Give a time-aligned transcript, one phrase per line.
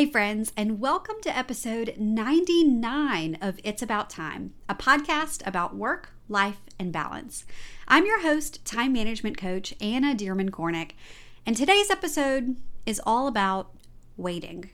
[0.00, 6.14] Hey, friends, and welcome to episode 99 of It's About Time, a podcast about work,
[6.26, 7.44] life, and balance.
[7.86, 10.92] I'm your host, time management coach Anna Dearmon Kornick,
[11.44, 13.74] and today's episode is all about
[14.16, 14.70] waiting.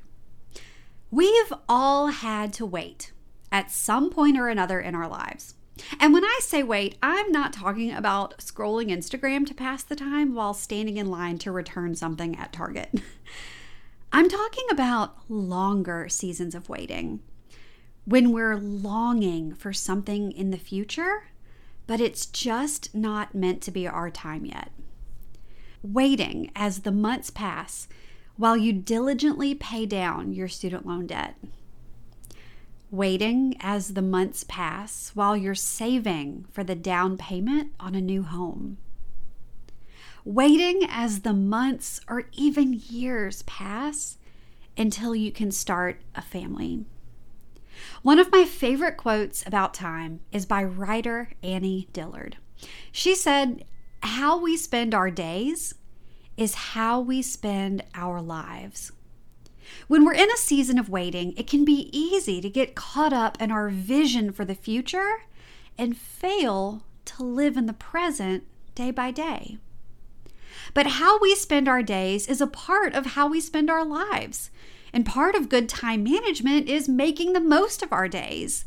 [1.10, 3.10] We've all had to wait
[3.50, 5.54] at some point or another in our lives.
[5.98, 10.36] And when I say wait, I'm not talking about scrolling Instagram to pass the time
[10.36, 13.00] while standing in line to return something at Target.
[14.16, 17.20] I'm talking about longer seasons of waiting.
[18.06, 21.24] When we're longing for something in the future,
[21.86, 24.70] but it's just not meant to be our time yet.
[25.82, 27.88] Waiting as the months pass
[28.38, 31.36] while you diligently pay down your student loan debt.
[32.90, 38.22] Waiting as the months pass while you're saving for the down payment on a new
[38.22, 38.78] home
[40.26, 44.18] waiting as the months or even years pass
[44.76, 46.84] until you can start a family.
[48.02, 52.38] One of my favorite quotes about time is by writer Annie Dillard.
[52.90, 53.64] She said,
[54.00, 55.74] How we spend our days
[56.36, 58.90] is how we spend our lives.
[59.86, 63.40] When we're in a season of waiting, it can be easy to get caught up
[63.40, 65.22] in our vision for the future
[65.78, 68.42] and fail to live in the present
[68.74, 69.58] day by day.
[70.76, 74.50] But how we spend our days is a part of how we spend our lives.
[74.92, 78.66] And part of good time management is making the most of our days,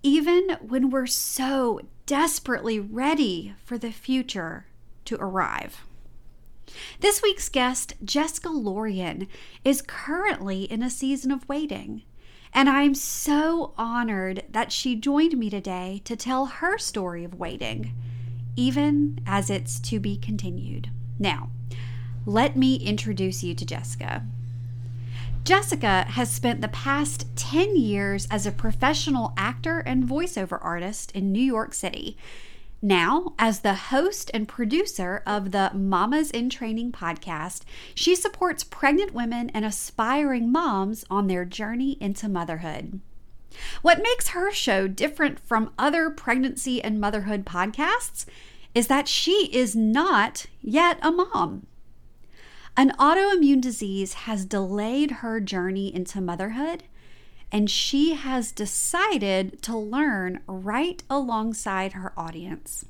[0.00, 4.66] even when we're so desperately ready for the future
[5.06, 5.84] to arrive.
[7.00, 9.26] This week's guest, Jessica Lorian,
[9.64, 12.04] is currently in a season of waiting.
[12.54, 17.92] And I'm so honored that she joined me today to tell her story of waiting,
[18.54, 20.90] even as it's to be continued.
[21.20, 21.50] Now,
[22.24, 24.24] let me introduce you to Jessica.
[25.44, 31.30] Jessica has spent the past 10 years as a professional actor and voiceover artist in
[31.32, 32.16] New York City.
[32.82, 37.62] Now, as the host and producer of the Mamas in Training podcast,
[37.94, 43.00] she supports pregnant women and aspiring moms on their journey into motherhood.
[43.82, 48.24] What makes her show different from other pregnancy and motherhood podcasts
[48.74, 51.66] is that she is not yet a mom.
[52.76, 56.84] An autoimmune disease has delayed her journey into motherhood,
[57.52, 62.84] and she has decided to learn right alongside her audience.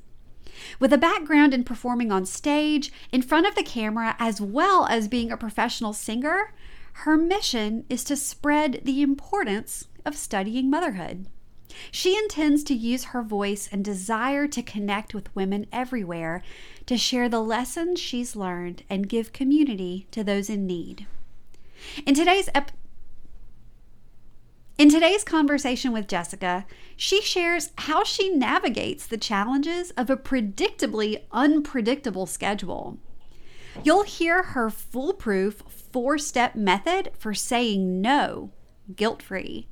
[0.79, 5.07] With a background in performing on stage, in front of the camera, as well as
[5.07, 6.53] being a professional singer,
[6.93, 11.27] her mission is to spread the importance of studying motherhood.
[11.91, 16.43] She intends to use her voice and desire to connect with women everywhere
[16.85, 21.07] to share the lessons she's learned and give community to those in need.
[22.05, 22.71] In today's ep-
[24.77, 26.65] in today's conversation with Jessica,
[26.95, 32.97] she shares how she navigates the challenges of a predictably unpredictable schedule.
[33.83, 35.61] You'll hear her foolproof
[35.91, 38.51] four step method for saying no
[38.95, 39.67] guilt free.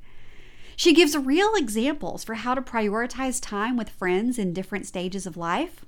[0.79, 5.35] She gives real examples for how to prioritize time with friends in different stages of
[5.35, 5.84] life.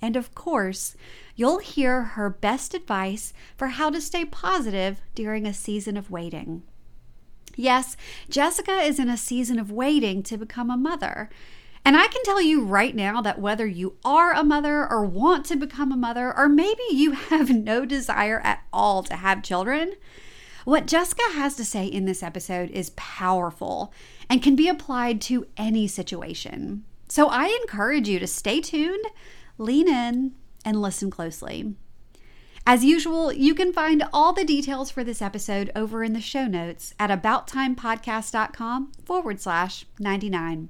[0.00, 0.94] And of course,
[1.34, 6.62] you'll hear her best advice for how to stay positive during a season of waiting.
[7.56, 7.96] Yes,
[8.30, 11.28] Jessica is in a season of waiting to become a mother.
[11.84, 15.44] And I can tell you right now that whether you are a mother or want
[15.46, 19.94] to become a mother, or maybe you have no desire at all to have children,
[20.66, 23.92] what Jessica has to say in this episode is powerful
[24.28, 26.82] and can be applied to any situation.
[27.06, 29.04] So I encourage you to stay tuned,
[29.58, 30.32] lean in,
[30.64, 31.76] and listen closely.
[32.66, 36.48] As usual, you can find all the details for this episode over in the show
[36.48, 40.68] notes at abouttimepodcast.com forward slash 99.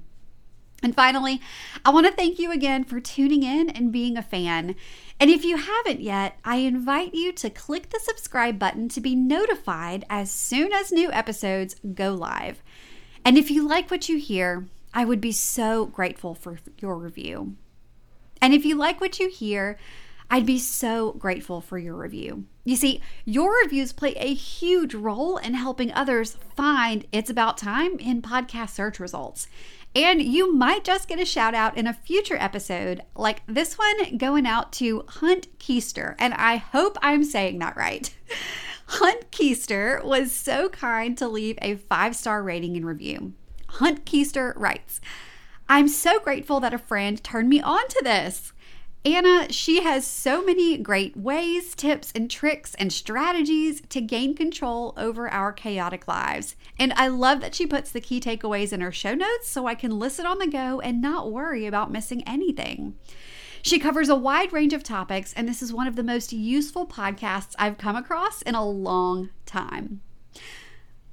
[0.83, 1.41] And finally,
[1.83, 4.75] I want to thank you again for tuning in and being a fan.
[5.19, 9.15] And if you haven't yet, I invite you to click the subscribe button to be
[9.15, 12.61] notified as soon as new episodes go live.
[13.25, 17.55] And if you like what you hear, I would be so grateful for your review.
[18.39, 19.79] And if you like what you hear,
[20.29, 22.45] I'd be so grateful for your review.
[22.65, 27.97] You see, your reviews play a huge role in helping others find It's About Time
[27.97, 29.47] in podcast search results.
[29.97, 34.17] And you might just get a shout out in a future episode, like this one
[34.17, 36.13] going out to Hunt Keister.
[36.19, 38.15] And I hope I'm saying that right.
[38.85, 43.33] Hunt Keister was so kind to leave a five star rating and review.
[43.69, 45.01] Hunt Keister writes,
[45.67, 48.53] I'm so grateful that a friend turned me on to this.
[49.07, 54.93] Anna, she has so many great ways, tips, and tricks and strategies to gain control
[54.97, 56.57] over our chaotic lives.
[56.77, 59.75] And I love that she puts the key takeaways in her show notes so I
[59.75, 62.95] can listen on the go and not worry about missing anything.
[63.61, 66.85] She covers a wide range of topics, and this is one of the most useful
[66.85, 70.01] podcasts I've come across in a long time.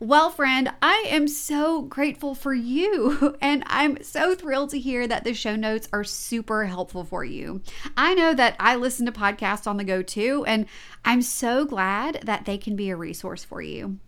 [0.01, 5.23] Well, friend, I am so grateful for you, and I'm so thrilled to hear that
[5.23, 7.63] the show notes are super helpful for you.
[7.97, 10.67] I know that I listen to podcasts on the go too, and
[11.05, 13.99] I'm so glad that they can be a resource for you.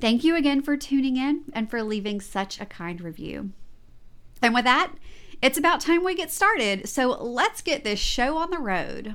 [0.00, 3.52] Thank you again for tuning in and for leaving such a kind review.
[4.42, 4.92] And with that,
[5.40, 9.14] it's about time we get started, so let's get this show on the road.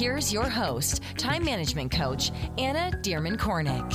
[0.01, 3.93] Here's your host, time management coach, Anna Dearmon Kornick.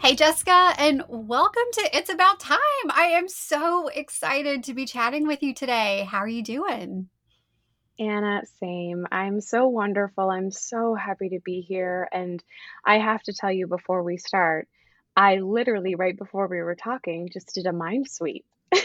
[0.00, 2.60] Hey, Jessica, and welcome to It's About Time.
[2.90, 6.06] I am so excited to be chatting with you today.
[6.08, 7.08] How are you doing?
[7.98, 9.08] Anna, same.
[9.10, 10.30] I'm so wonderful.
[10.30, 12.08] I'm so happy to be here.
[12.12, 12.40] And
[12.86, 14.68] I have to tell you before we start,
[15.16, 18.44] I literally, right before we were talking, just did a mind sweep.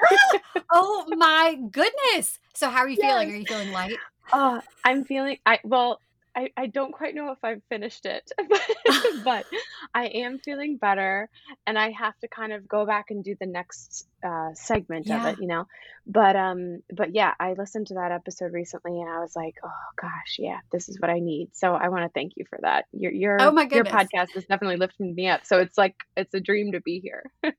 [0.72, 2.38] oh my goodness.
[2.56, 3.30] So how are you feeling?
[3.30, 3.98] Are you feeling light?
[4.32, 6.00] Uh, I'm feeling I well,
[6.34, 8.62] I, I don't quite know if I've finished it, but,
[9.24, 9.46] but
[9.94, 11.28] I am feeling better,
[11.66, 15.24] and I have to kind of go back and do the next uh, segment of
[15.26, 15.66] it, you know.
[16.06, 19.70] But um, but yeah, I listened to that episode recently, and I was like, oh
[20.00, 21.48] gosh, yeah, this is what I need.
[21.52, 22.84] So I want to thank you for that.
[22.92, 25.44] Your your Oh my your podcast has definitely lifted me up.
[25.44, 27.24] So it's like it's a dream to be here.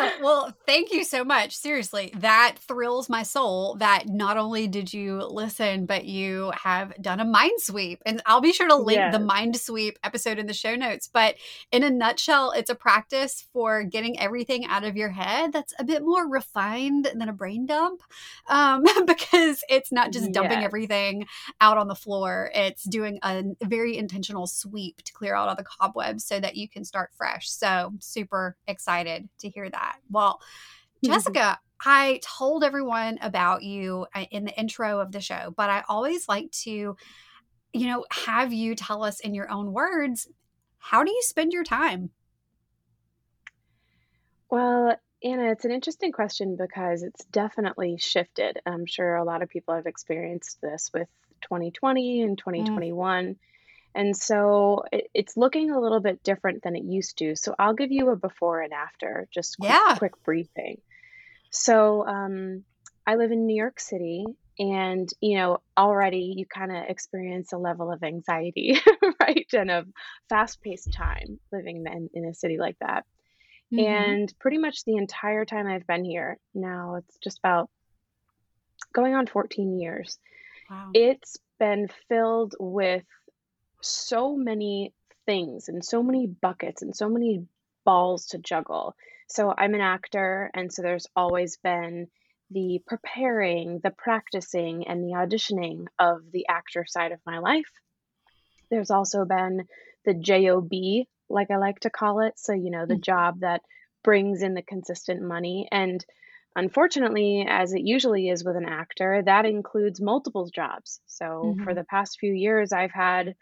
[0.00, 1.56] Ah, well, thank you so much.
[1.56, 7.18] Seriously, that thrills my soul that not only did you listen, but you have done
[7.18, 8.00] a mind sweep.
[8.06, 11.08] And I'll be sure to link the mind sweep episode in the show notes.
[11.12, 11.34] But
[11.72, 15.84] in a nutshell, it's a practice for getting everything out of your head that's a
[15.84, 17.87] bit more refined than a brain dump
[18.48, 21.26] um, because it's not just dumping everything
[21.60, 22.50] out on the floor.
[22.54, 26.68] It's doing a very intentional sweep to clear out all the cobwebs so that you
[26.68, 27.48] can start fresh.
[27.50, 29.96] So, super excited to hear that.
[30.10, 30.40] Well,
[31.04, 35.84] Jessica, I told everyone about you uh, in the intro of the show, but I
[35.88, 36.96] always like to,
[37.72, 40.28] you know, have you tell us in your own words,
[40.78, 42.10] how do you spend your time?
[44.50, 48.60] Well, Anna, it's an interesting question because it's definitely shifted.
[48.64, 51.08] I'm sure a lot of people have experienced this with
[51.42, 53.36] 2020 and Mm, 2021.
[53.94, 57.34] And so it, it's looking a little bit different than it used to.
[57.34, 59.96] So I'll give you a before and after, just quick, yeah.
[59.98, 60.80] quick briefing.
[61.50, 62.64] So um,
[63.06, 64.24] I live in New York City,
[64.58, 68.78] and you know, already you kind of experience a level of anxiety,
[69.20, 69.46] right?
[69.52, 69.86] And of
[70.28, 73.04] fast-paced time living in, in a city like that.
[73.70, 77.70] Hmm And pretty much the entire time I've been here, now it's just about
[78.92, 80.18] going on 14 years,
[80.70, 80.90] Wow.
[80.94, 83.04] it's been filled with
[83.82, 84.92] so many
[85.26, 87.46] things and so many buckets and so many
[87.84, 88.94] balls to juggle.
[89.28, 92.08] So I'm an actor, and so there's always been
[92.50, 97.70] the preparing, the practicing, and the auditioning of the actor side of my life.
[98.70, 99.66] There's also been
[100.04, 100.70] the job,
[101.30, 102.34] like I like to call it.
[102.38, 103.62] So, you know, the Mm, job that
[104.04, 105.68] brings in the consistent money.
[105.70, 106.04] And
[106.56, 111.00] unfortunately, as it usually is with an actor, that includes multiple jobs.
[111.06, 111.74] So, for mhm.
[111.74, 113.34] the past few years, I've had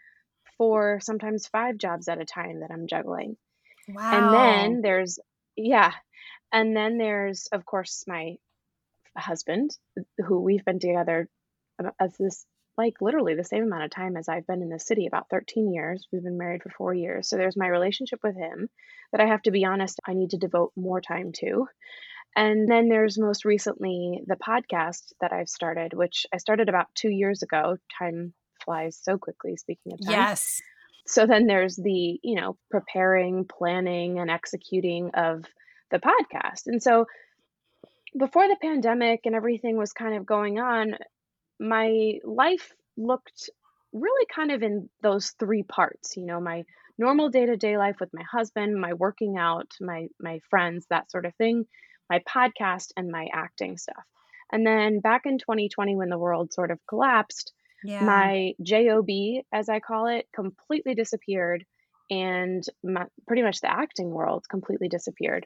[0.57, 3.37] four, sometimes five jobs at a time that I'm juggling.
[3.87, 4.11] Wow.
[4.11, 5.19] And then there's,
[5.55, 5.93] yeah.
[6.51, 8.37] And then there's, of course, my
[9.17, 9.71] husband,
[10.25, 11.29] who we've been together
[11.99, 12.45] as this,
[12.77, 15.73] like literally the same amount of time as I've been in the city, about 13
[15.73, 16.07] years.
[16.11, 17.27] We've been married for four years.
[17.27, 18.69] So there's my relationship with him
[19.11, 21.67] that I have to be honest, I need to devote more time to.
[22.35, 27.09] And then there's most recently the podcast that I've started, which I started about two
[27.09, 27.77] years ago.
[27.97, 30.13] Time flies so quickly, speaking of time.
[30.13, 30.61] Yes.
[31.07, 35.45] So then there's the, you know, preparing, planning, and executing of
[35.89, 36.67] the podcast.
[36.67, 37.05] And so
[38.17, 40.95] before the pandemic and everything was kind of going on,
[41.59, 43.49] my life looked
[43.93, 46.63] really kind of in those three parts, you know, my
[46.97, 51.35] normal day-to-day life with my husband, my working out, my my friends, that sort of
[51.35, 51.65] thing,
[52.09, 54.03] my podcast and my acting stuff.
[54.51, 57.51] And then back in 2020, when the world sort of collapsed,
[57.83, 58.03] yeah.
[58.03, 61.65] my JOB, as I call it, completely disappeared.
[62.09, 65.45] And my, pretty much the acting world completely disappeared.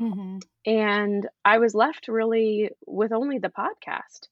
[0.00, 0.38] Mm-hmm.
[0.64, 4.28] And I was left really with only the podcast.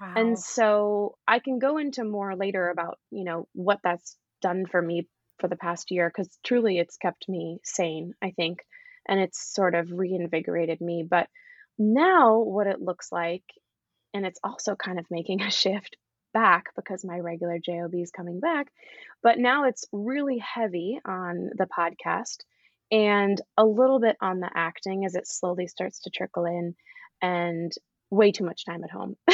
[0.00, 0.14] Wow.
[0.16, 4.80] And so I can go into more later about, you know, what that's done for
[4.80, 8.60] me for the past year because truly it's kept me sane, I think,
[9.08, 11.04] and it's sort of reinvigorated me.
[11.08, 11.28] But
[11.78, 13.44] now, what it looks like,
[14.14, 15.96] and it's also kind of making a shift
[16.34, 18.68] back because my regular JOB is coming back,
[19.22, 22.38] but now it's really heavy on the podcast
[22.90, 26.74] and a little bit on the acting as it slowly starts to trickle in
[27.20, 27.72] and
[28.10, 29.16] way too much time at home.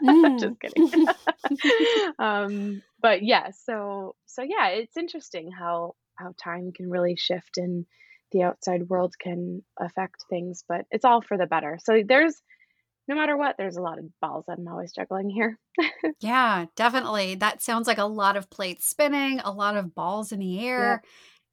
[0.04, 0.38] Mm.
[0.40, 1.06] Just kidding.
[2.18, 7.86] um, but yeah, so so yeah, it's interesting how how time can really shift and
[8.32, 11.78] the outside world can affect things, but it's all for the better.
[11.82, 12.40] So there's
[13.08, 15.58] no matter what, there's a lot of balls I'm always juggling here.
[16.20, 17.34] yeah, definitely.
[17.34, 21.02] That sounds like a lot of plates spinning, a lot of balls in the air.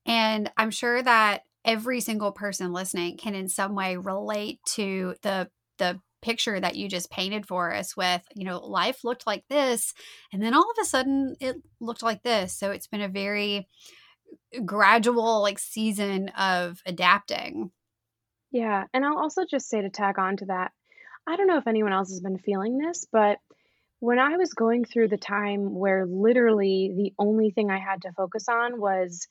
[0.06, 0.14] Yeah.
[0.14, 5.50] And I'm sure that every single person listening can in some way relate to the
[5.80, 9.94] the picture that you just painted for us with, you know, life looked like this.
[10.34, 12.54] And then all of a sudden it looked like this.
[12.54, 13.68] So it's been a very
[14.66, 17.72] gradual like season of adapting.
[18.52, 18.86] Yeah.
[18.94, 20.72] And I'll also just say to tag on to that,
[21.28, 23.40] I don't know if anyone else has been feeling this, but
[24.00, 28.14] when I was going through the time where literally the only thing I had to
[28.14, 29.28] focus on was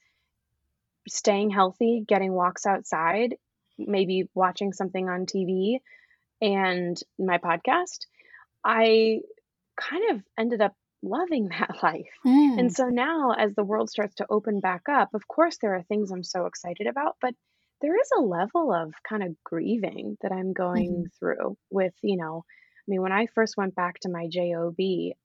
[1.08, 3.36] staying healthy, getting walks outside,
[3.78, 5.78] maybe watching something on TV,
[6.40, 8.06] and my podcast,
[8.64, 9.20] I
[9.80, 12.08] kind of ended up loving that life.
[12.26, 12.58] Mm.
[12.58, 15.82] And so now, as the world starts to open back up, of course, there are
[15.82, 17.34] things I'm so excited about, but
[17.82, 21.18] there is a level of kind of grieving that I'm going mm-hmm.
[21.18, 24.76] through with, you know, I mean, when I first went back to my JOB,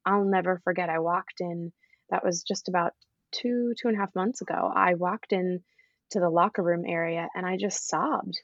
[0.05, 0.89] I'll never forget.
[0.89, 1.71] I walked in,
[2.09, 2.93] that was just about
[3.31, 4.71] two, two and a half months ago.
[4.75, 5.61] I walked in
[6.11, 8.39] to the locker room area and I just sobbed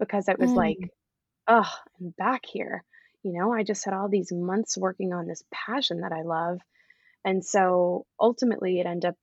[0.00, 0.56] because it was mm.
[0.56, 0.78] like
[1.48, 1.70] oh,
[2.00, 2.84] I'm back here.
[3.22, 6.60] You know, I just had all these months working on this passion that I love.
[7.24, 9.16] And so ultimately it ended up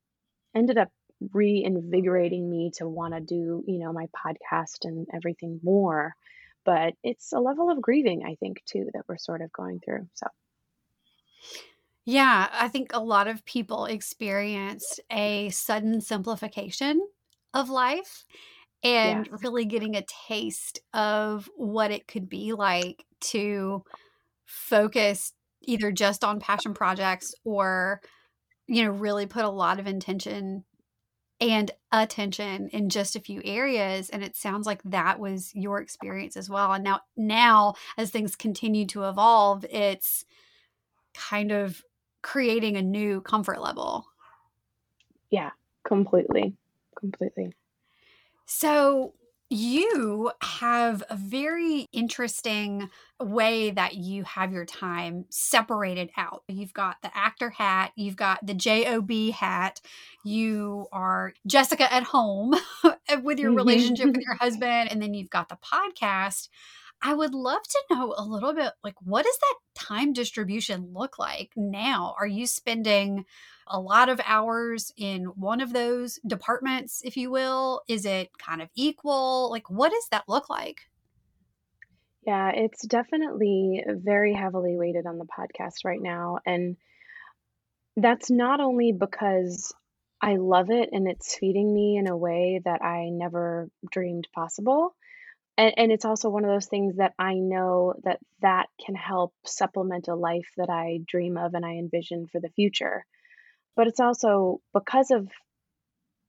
[0.55, 0.89] ended up
[1.33, 6.15] reinvigorating me to want to do, you know, my podcast and everything more.
[6.65, 10.07] But it's a level of grieving, I think, too, that we're sort of going through.
[10.13, 10.27] So
[12.05, 17.07] yeah, I think a lot of people experienced a sudden simplification
[17.53, 18.25] of life
[18.83, 23.83] and really getting a taste of what it could be like to
[24.45, 28.01] focus either just on passion projects or
[28.67, 30.63] you know really put a lot of intention
[31.41, 36.36] and attention in just a few areas and it sounds like that was your experience
[36.36, 40.25] as well and now now as things continue to evolve it's
[41.13, 41.81] kind of
[42.21, 44.05] creating a new comfort level.
[45.29, 45.51] Yeah
[45.86, 46.55] completely
[46.98, 47.53] completely
[48.49, 49.13] so,
[49.51, 52.89] you have a very interesting
[53.19, 56.43] way that you have your time separated out.
[56.47, 59.81] You've got the actor hat, you've got the JOB hat,
[60.23, 62.53] you are Jessica at home
[63.23, 63.57] with your mm-hmm.
[63.57, 66.49] relationship with your husband, and then you've got the podcast.
[67.01, 69.55] I would love to know a little bit like what does that
[69.87, 72.13] time distribution look like now?
[72.19, 73.25] Are you spending
[73.69, 77.81] a lot of hours in one of those departments, if you will?
[77.88, 79.49] Is it kind of equal?
[79.51, 80.81] Like, what does that look like?
[82.25, 86.39] Yeah, it's definitely very heavily weighted on the podcast right now.
[86.45, 86.77] And
[87.95, 89.73] that's not only because
[90.21, 94.95] I love it and it's feeding me in a way that I never dreamed possible.
[95.57, 99.33] And, and it's also one of those things that I know that that can help
[99.45, 103.05] supplement a life that I dream of and I envision for the future.
[103.75, 105.29] But it's also because of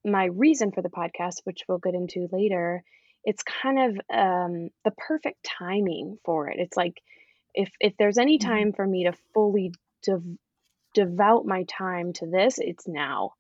[0.04, 2.82] my reason for the podcast, which we'll get into later,
[3.25, 6.56] it's kind of um, the perfect timing for it.
[6.59, 7.00] It's like
[7.54, 8.49] if if there's any mm-hmm.
[8.49, 10.38] time for me to fully dev-
[10.94, 13.35] devote my time to this, it's now.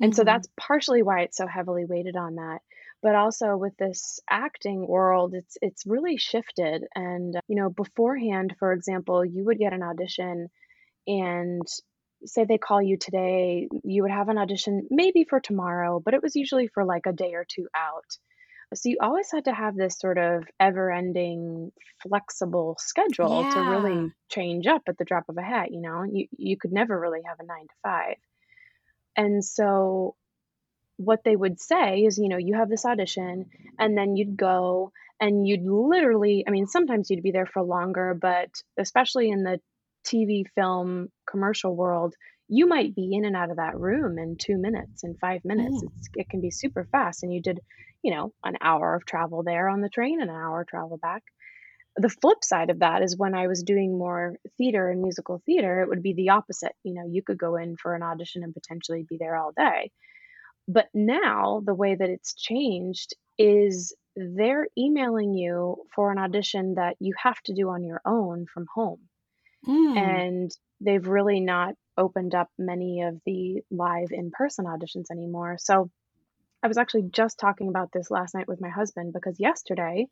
[0.00, 0.28] And so mm-hmm.
[0.28, 2.60] that's partially why it's so heavily weighted on that.
[3.02, 6.84] But also with this acting world, it's it's really shifted.
[6.94, 10.48] And you know, beforehand, for example, you would get an audition,
[11.06, 11.66] and
[12.24, 16.22] say they call you today, you would have an audition maybe for tomorrow, but it
[16.22, 18.04] was usually for like a day or two out.
[18.74, 21.72] So you always had to have this sort of ever ending
[22.02, 23.54] flexible schedule yeah.
[23.54, 26.04] to really change up at the drop of a hat, you know?
[26.04, 28.14] You you could never really have a 9 to 5.
[29.16, 30.14] And so
[30.98, 33.46] what they would say is, you know, you have this audition,
[33.78, 38.16] and then you'd go and you'd literally, I mean, sometimes you'd be there for longer,
[38.18, 39.60] but especially in the
[40.04, 42.14] TV, film, commercial world,
[42.48, 45.76] you might be in and out of that room in two minutes, in five minutes.
[45.76, 45.88] Mm.
[45.96, 47.22] It's, it can be super fast.
[47.22, 47.60] And you did,
[48.02, 50.98] you know, an hour of travel there on the train and an hour of travel
[51.00, 51.22] back.
[51.96, 55.82] The flip side of that is when I was doing more theater and musical theater,
[55.82, 56.72] it would be the opposite.
[56.82, 59.90] You know, you could go in for an audition and potentially be there all day.
[60.66, 66.96] But now the way that it's changed is they're emailing you for an audition that
[67.00, 69.00] you have to do on your own from home.
[69.66, 69.96] Mm.
[69.98, 70.50] And
[70.80, 75.56] they've really not opened up many of the live in person auditions anymore.
[75.58, 75.90] So
[76.62, 80.06] I was actually just talking about this last night with my husband because yesterday,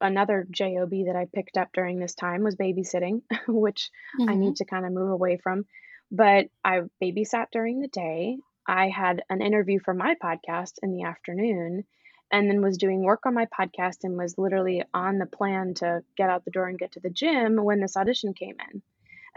[0.00, 4.38] another job that i picked up during this time was babysitting which i Mhm.
[4.38, 5.64] need to kind of move away from
[6.10, 11.02] but i babysat during the day i had an interview for my podcast in the
[11.04, 11.84] afternoon
[12.32, 16.02] and then was doing work on my podcast and was literally on the plan to
[16.16, 18.82] get out the door and get to the gym when this audition came in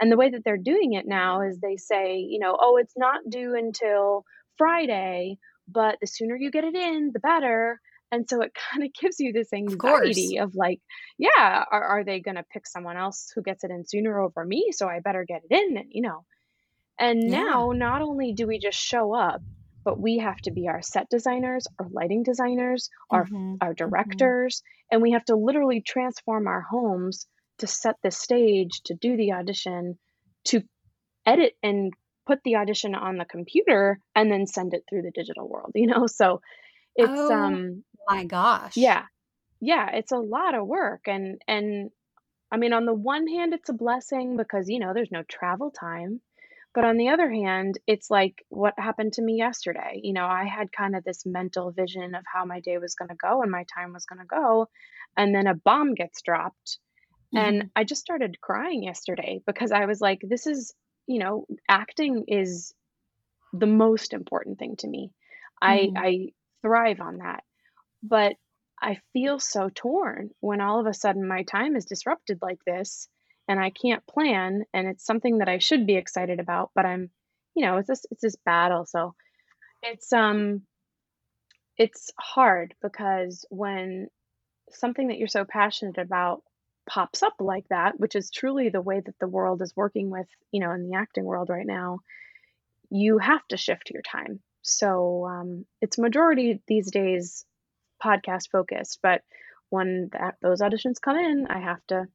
[0.00, 2.94] and the way that they're doing it now is they say you know oh it's
[2.96, 4.24] not due until
[4.58, 5.36] friday
[5.68, 7.80] but the sooner you get it in the better
[8.10, 9.52] and so it kind of gives you this
[9.84, 10.80] Of anxiety of like,
[11.18, 14.44] yeah, are, are they going to pick someone else who gets it in sooner over
[14.44, 14.68] me?
[14.72, 16.24] So I better get it in, and you know.
[16.98, 17.40] And Yeah.
[17.46, 19.42] now, not only do we just show up,
[19.84, 23.60] but we have to be our set designers, our lighting designers, our Mhm.
[23.60, 23.74] our Mhm.
[23.74, 27.26] directors, and we have to literally transform our homes
[27.58, 29.98] to set the stage, to do the audition,
[30.46, 30.62] to
[31.26, 31.92] edit and
[32.26, 35.72] put the audition on the computer, and then send it through the digital world.
[35.76, 36.40] You know, so
[36.96, 38.88] it's Oh um my gosh.
[38.88, 39.06] yeah
[39.60, 41.90] yeah it's a lot of work and and
[42.52, 45.70] i mean on the one hand it's a blessing because you know there's no travel
[45.70, 46.20] time
[46.74, 50.44] but on the other hand it's like what happened to me yesterday you know i
[50.44, 53.50] had kind of this mental vision of how my day was going to go and
[53.50, 54.68] my time was going to go
[55.16, 56.78] and then a bomb gets dropped
[57.34, 57.70] and Mhm.
[57.76, 60.74] i just started crying yesterday because i was like this is
[61.06, 62.74] you know acting is
[63.52, 65.10] the most important thing to me
[65.62, 65.96] i Mhm.
[65.96, 66.28] i
[66.62, 67.44] thrive on that
[68.02, 68.36] but
[68.82, 73.08] I feel so torn when all of a sudden my time is disrupted like this
[73.52, 77.10] and I can't plan and it's something that I should be excited about, but I'm,
[77.54, 78.86] you know, it's this it's this battle.
[78.86, 79.14] So
[79.82, 80.62] it's um
[81.76, 84.08] it's hard because when
[84.70, 86.42] something that you're so passionate about
[86.88, 90.26] pops up like that, which is truly the way that the world is working with,
[90.50, 91.98] you know, in the acting world right now,
[92.88, 94.40] you have to shift your time.
[94.62, 97.44] So um, it's majority these days
[98.02, 99.20] podcast focused, but
[99.68, 102.06] when that those auditions come in, I have to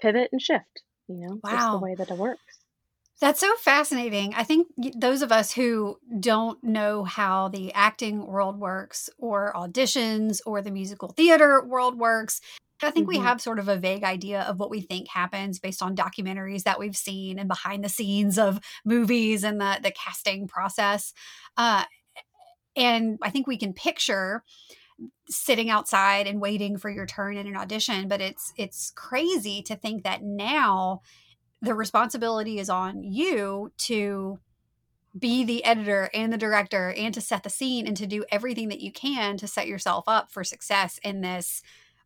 [0.00, 0.82] pivot and shift.
[1.08, 2.60] You know, just the way that it works.
[3.20, 4.34] That's so fascinating.
[4.34, 10.40] I think those of us who don't know how the acting world works, or auditions,
[10.44, 12.42] or the musical theater world works,
[12.82, 15.58] I think we hmm have sort of a vague idea of what we think happens
[15.58, 19.92] based on documentaries that we've seen and behind the scenes of movies and the the
[19.92, 21.14] casting process.
[21.56, 21.84] Uh,
[22.76, 24.44] and I think we can picture
[25.28, 29.76] sitting outside and waiting for your turn in an audition but it's it's crazy to
[29.76, 31.00] think that now
[31.62, 34.38] the responsibility is on you to
[35.18, 38.68] be the editor and the director and to set the scene and to do everything
[38.68, 41.62] that you can to set yourself up for success in this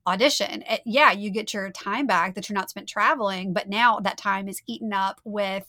[0.07, 0.63] audition.
[0.67, 4.17] Eh, Yeah, you get your time back that you're not spent traveling, but now that
[4.17, 5.67] time is eaten up with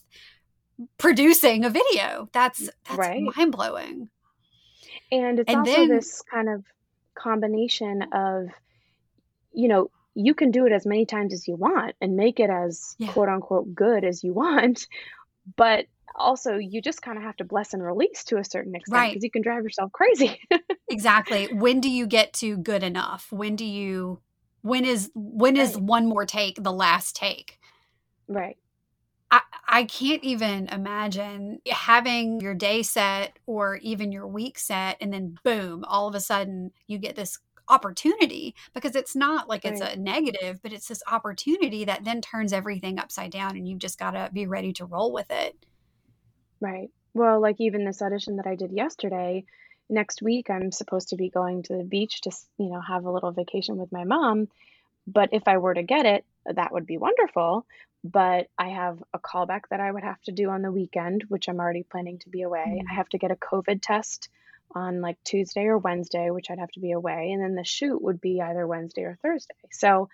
[0.98, 2.28] producing a video.
[2.32, 3.22] That's that's Right.
[3.36, 4.08] mind blowing.
[5.10, 6.64] And it's And also then this kind of
[7.14, 8.48] combination of,
[9.52, 12.50] you know, you can do it as many times as you want and make it
[12.50, 14.86] as yeah, quote unquote good as you want,
[15.56, 19.00] but also you just kind of have to bless and release to a certain extent
[19.00, 19.10] right.
[19.10, 20.40] because you can drive yourself crazy.
[20.90, 21.46] Exactly.
[21.46, 23.32] When do you get to good enough?
[23.32, 24.20] When do you
[24.60, 25.82] when is when is right.
[25.82, 27.58] one more take the last take?
[28.28, 28.58] Right.
[29.32, 35.12] I, I can't even imagine having your day set or even your week set and
[35.12, 39.80] then boom, all of a sudden you get this opportunity because it's not like it's
[39.80, 43.98] a negative, but it's this opportunity that then turns everything upside down and you've just
[43.98, 45.56] got to be ready to roll with it.
[46.60, 46.90] Right.
[47.14, 49.46] Well, like even this audition that I did yesterday,
[49.88, 53.10] next week I'm supposed to be going to the beach to, you know, have a
[53.10, 54.48] little vacation with my mom.
[55.06, 57.64] But if I were to get it, that would be wonderful.
[58.04, 61.48] But I have a callback that I would have to do on the weekend, which
[61.48, 62.64] I'm already planning to be away.
[62.80, 62.96] I Mm.
[62.96, 64.28] have to get a COVID test
[64.74, 67.30] on like Tuesday or Wednesday, which I'd have to be away.
[67.32, 69.54] And then the shoot would be either Wednesday or Thursday.
[69.70, 70.08] So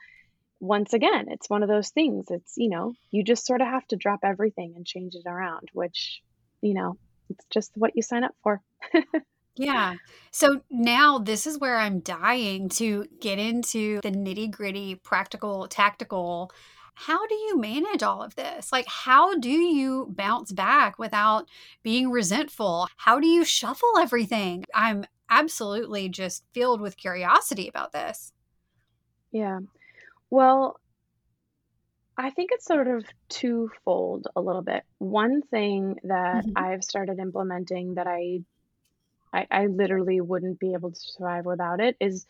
[0.60, 2.26] once again, it's one of those things.
[2.30, 5.68] It's, you know, you just sort of have to drop everything and change it around,
[5.72, 6.20] which,
[6.60, 6.98] you know,
[7.30, 8.60] it's just what you sign up for.
[9.60, 9.94] Yeah.
[10.30, 16.52] So now this is where I'm dying to get into the nitty gritty, practical, tactical.
[17.00, 18.72] How do you manage all of this?
[18.72, 21.48] Like, how do you bounce back without
[21.82, 22.88] being resentful?
[22.96, 24.64] How do you shuffle everything?
[24.74, 28.32] I'm absolutely just filled with curiosity about this.
[29.30, 29.60] Yeah.
[30.30, 30.80] Well,
[32.16, 34.84] I think it's sort of twofold a little bit.
[34.98, 36.54] One thing that Mhm.
[36.54, 38.44] I've started implementing that I
[39.32, 42.26] I, I literally wouldn't be able to survive without it is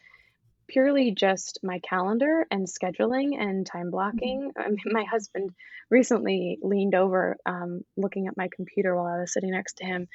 [0.69, 4.21] purely just my calendar and scheduling and time Mhm.
[4.21, 4.53] blocking.
[4.57, 5.51] I mean, my husband
[5.91, 10.09] recently leaned over um, looking at my computer while I was sitting next to him,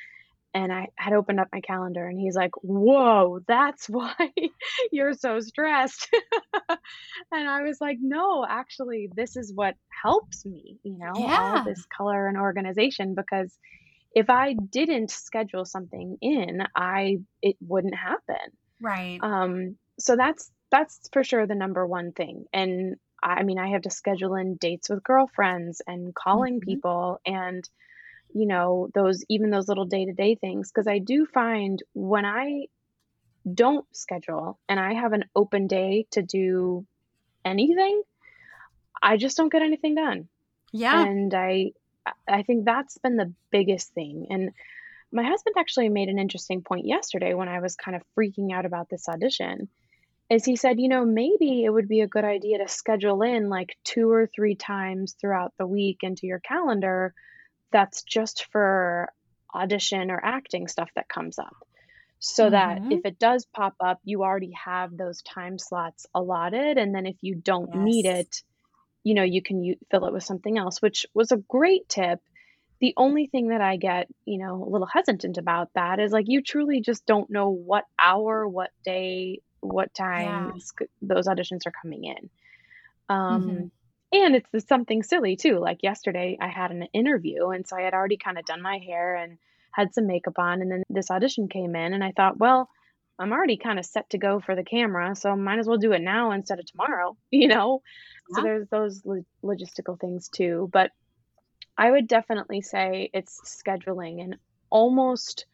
[0.53, 4.15] and I had opened up my calendar, and he's like, Whoa, that's why
[4.91, 6.09] you're so stressed.
[7.31, 11.85] and I was like, No, actually, this is what helps me, you know, all this
[11.95, 13.57] color and organization because
[14.15, 18.37] if I didn't schedule something in, I it wouldn't happen.
[18.79, 19.23] Right.
[19.23, 22.45] Um, so that's that's for sure the number one thing.
[22.53, 26.63] And I mean, I have to schedule in dates with girlfriends and calling Mhm.
[26.65, 27.67] people and
[28.35, 32.65] you know, those even those little day-to-day things because I do find when I
[33.51, 36.85] don't schedule and I have an open day to do
[37.45, 38.01] anything,
[39.01, 40.29] I just don't get anything done.
[40.71, 41.03] Yeah.
[41.05, 41.73] And I
[42.27, 44.27] I think that's been the biggest thing.
[44.29, 44.51] And
[45.11, 48.65] my husband actually made an interesting point yesterday when I was kind of freaking out
[48.65, 49.69] about this audition.
[50.29, 53.49] Is he said, you know, maybe it would be a good idea to schedule in
[53.49, 57.13] like two or three times throughout the week into your calendar
[57.71, 59.11] that's just for
[59.53, 61.55] audition or acting stuff that comes up.
[62.19, 62.93] So that mm-hmm.
[62.93, 66.77] if it does pop up, you already have those time slots allotted.
[66.77, 68.43] And then if you don't need it,
[69.03, 72.21] you know, you can u- fill it with something else, which was a great tip.
[72.79, 76.29] The only thing that I get, you know, a little hesitant about that is like
[76.29, 80.51] you truly just don't know what hour, what day, what time Yeah.
[81.01, 82.29] those auditions are coming in.
[83.09, 83.09] Mhm.
[83.09, 83.71] Um,
[84.11, 85.59] and it's something silly too.
[85.59, 88.77] Like yesterday, I had an interview, and so I had already kind of done my
[88.77, 89.37] hair and
[89.71, 92.69] had some makeup on, and then this audition came in, and I thought, well,
[93.17, 95.93] I'm already kind of set to go for the camera, so might as well do
[95.93, 97.81] it now instead of tomorrow, you know?
[98.35, 100.69] So there's those lo- logistical things too.
[100.71, 100.91] But
[101.77, 104.37] I would definitely say it's scheduling and
[104.69, 105.45] almost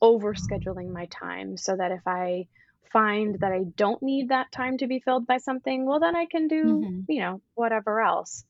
[0.00, 2.46] over scheduling my time so that if I
[2.92, 6.26] find that I don't need that time to be filled by something, well, then I
[6.26, 7.04] can do, Mhm.
[7.08, 8.44] you know, whatever else.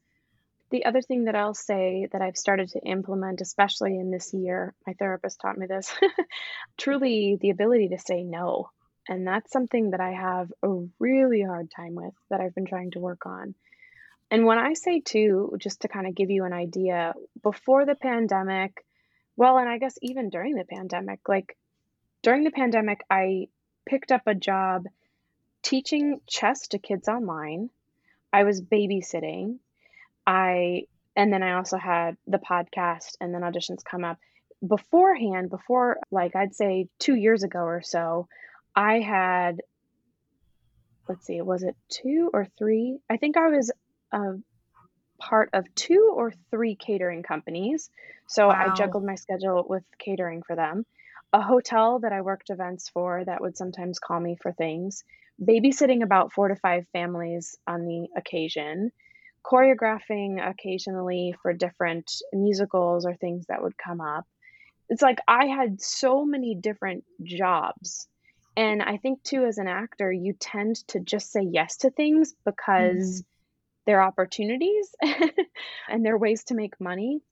[0.70, 4.74] The other thing that I'll say that I've started to implement, especially in this year,
[4.86, 5.94] my therapist taught me this,
[6.76, 8.70] truly the ability to say no.
[9.08, 12.90] And that's something that I have a really hard time with that I've been trying
[12.92, 13.54] to work on.
[14.30, 17.94] And when I say too, just to kind of give you an idea, before the
[17.94, 18.84] pandemic,
[19.36, 21.56] well, and I guess even during the pandemic, like
[22.22, 23.48] during the pandemic, I
[23.88, 24.86] picked up a job
[25.62, 27.70] teaching chess to kids online.
[28.32, 29.56] I was babysitting.
[30.26, 30.84] I
[31.16, 34.18] and then I also had the podcast and then auditions come up.
[34.66, 38.28] Beforehand, before like I'd say 2 years ago or so,
[38.76, 39.62] I had
[41.08, 42.98] let's see, was it 2 or 3?
[43.08, 43.72] I think I was
[44.12, 44.34] a
[45.18, 47.90] part of 2 or 3 catering companies.
[48.26, 50.84] So I juggled my schedule with catering for them.
[51.32, 55.04] A hotel that I worked events for that would sometimes call me for things.
[55.40, 58.92] Babysitting about 4 to 5 families on the occasion.
[59.44, 64.26] Choreographing occasionally for different musicals or things that would come up.
[64.88, 68.08] It's like I had so many different jobs.
[68.56, 72.34] And I think too, as an actor, you tend to just say yes to things
[72.44, 73.26] because Mhm.
[73.86, 74.94] they're opportunities
[75.88, 77.22] and they're ways to make money.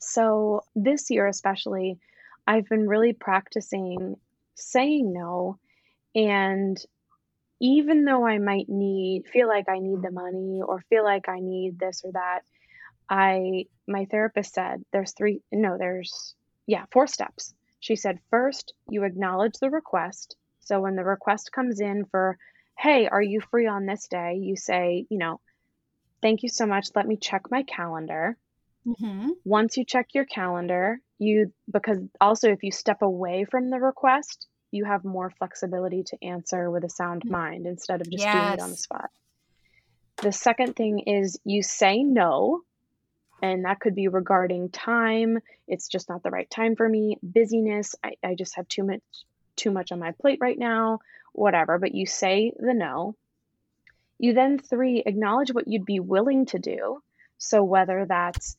[0.00, 2.00] So this year, especially,
[2.46, 4.16] I've been really practicing
[4.54, 5.58] saying no.
[6.14, 6.76] And
[7.60, 11.40] even though I might need, feel like I need the money or feel like I
[11.40, 12.40] need this or that,
[13.08, 16.34] I my therapist said there's three no, there's
[16.66, 17.54] yeah, four steps.
[17.80, 20.36] She said first, you acknowledge the request.
[20.60, 22.38] So when the request comes in for,
[22.78, 25.40] "Hey, are you free on this day?" you say, you know,
[26.22, 26.88] "Thank you so much.
[26.94, 28.36] Let me check my calendar."
[28.86, 29.30] Mhm.
[29.44, 34.48] Once you check your calendar, you because also if you step away from the request,
[34.72, 37.30] you have more flexibility to answer with a sound Mm.
[37.30, 39.10] mind instead of just doing it on the spot.
[40.22, 42.62] The second thing is you say no
[43.42, 45.38] and that could be regarding time.
[45.66, 47.18] It's just not the right time for me.
[47.22, 47.94] Busyness.
[48.04, 49.02] I, I just have too much
[49.56, 51.00] too much on my plate right now.
[51.32, 51.78] Whatever.
[51.78, 53.14] But you say the no.
[54.18, 57.02] You then three acknowledge what you'd be willing to do.
[57.38, 58.56] So whether that's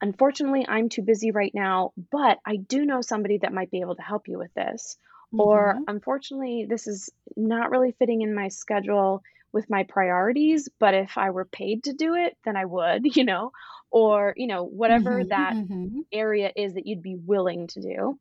[0.00, 3.96] unfortunately I'm too busy right now, but I do know somebody that might be able
[3.96, 4.96] to help you with this.
[5.40, 5.86] or Mhm.
[5.86, 11.30] unfortunately, this is not really fitting in my schedule with my priorities, but if I
[11.30, 13.52] were paid to do it, then I would, you know,
[13.90, 15.28] or, you know, whatever Mhm.
[15.30, 16.04] that Mhm.
[16.12, 18.18] area is that you'd be willing to do.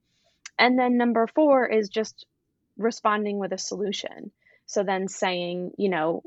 [0.59, 2.25] And then number 4 is just
[2.77, 4.31] responding with a solution.
[4.67, 6.23] So then saying, you know,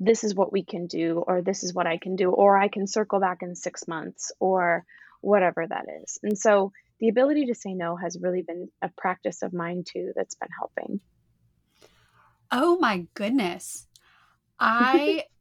[0.00, 2.68] this is what we can do, or this is what I can do, or I
[2.68, 4.84] can circle back in six months, or
[5.20, 6.18] whatever that is.
[6.22, 10.12] And so the ability to say no has really been a practice of mine too
[10.14, 11.00] that's been helping.
[12.50, 13.86] Oh my goodness.
[14.60, 15.24] I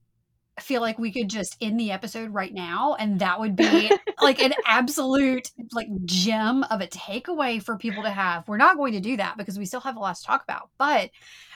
[0.61, 4.39] feel like we could just end the episode right now and that would be like
[4.39, 8.47] an absolute like gem of a takeaway for people to have.
[8.47, 10.69] We're not going to do that because we still have a lot to talk about.
[10.77, 11.09] But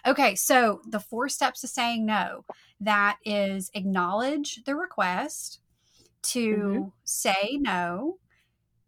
[0.05, 2.45] okay, so the four steps to saying no
[2.81, 5.59] that is acknowledge the request,
[6.23, 6.91] to Mhm.
[7.05, 8.19] say no,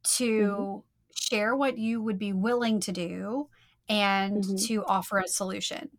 [0.04, 0.84] to
[1.16, 3.50] share what you would be willing to do,
[3.90, 4.68] and Mhm.
[4.68, 5.90] to offer a solution.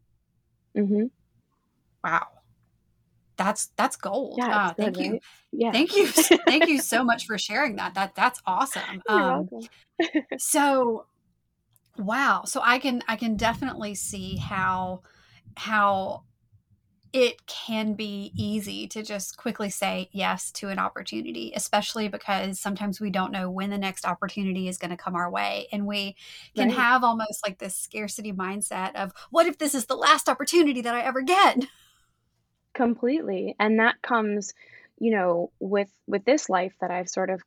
[0.74, 1.10] hmm
[2.04, 2.39] Wow.
[3.40, 4.36] That's that's gold.
[4.36, 5.12] Yeah, Uh, thank you.
[5.12, 5.22] right?
[5.50, 5.72] Yeah.
[5.72, 6.06] Thank you.
[6.06, 7.94] Thank you so much for sharing that.
[7.94, 9.02] That that's awesome.
[9.08, 9.48] Um,
[10.38, 11.06] so
[11.96, 12.42] wow.
[12.44, 15.00] So I can I can definitely see how
[15.56, 16.24] how
[17.14, 23.00] it can be easy to just quickly say yes to an opportunity, especially because sometimes
[23.00, 25.66] we don't know when the next opportunity is going to come our way.
[25.72, 26.14] And we
[26.54, 26.78] can Right.
[26.78, 30.94] have almost like this scarcity mindset of what if this is the last opportunity that
[30.94, 31.64] I ever get?
[32.80, 33.54] Completely.
[33.58, 34.54] And that comes,
[34.98, 37.42] you know, with with this life that I've sort of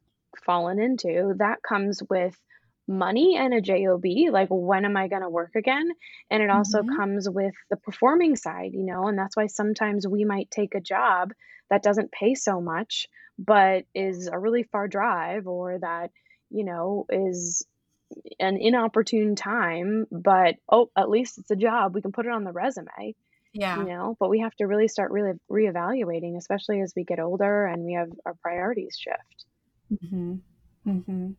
[0.46, 2.39] fallen into, that comes with
[2.88, 5.89] money and a job, like when am I going to work again?
[6.30, 6.84] And it also Mhm.
[6.84, 10.82] comes with the performing side, you know, and that's why sometimes we might take a
[10.82, 11.32] job
[11.69, 13.08] that doesn't pay so much,
[13.39, 16.12] but is a really far drive or that,
[16.52, 17.65] you know, is
[18.39, 21.96] an inopportune time, but oh, at least it's a job.
[21.96, 23.15] We can put it on the resume
[23.54, 23.84] you Yeah.
[23.84, 27.84] know but we have to really start really reevaluating especially as we get older and
[27.84, 29.46] we have our priorities shift
[29.92, 30.36] Mm-hmm.
[30.88, 31.32] Mm-hmm.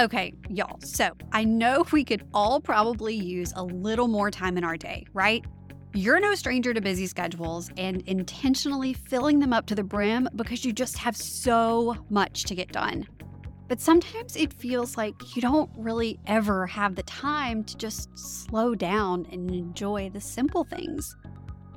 [0.00, 0.78] Okay, y'all.
[0.80, 5.06] So I know we could all probably use a little more time in our day,
[5.12, 5.44] right?
[5.92, 10.64] You're no stranger to busy schedules and intentionally filling them up to the brim because
[10.64, 13.06] you just have so much to get done.
[13.68, 18.74] But sometimes it feels like you don't really ever have the time to just slow
[18.74, 21.16] down and enjoy the simple things.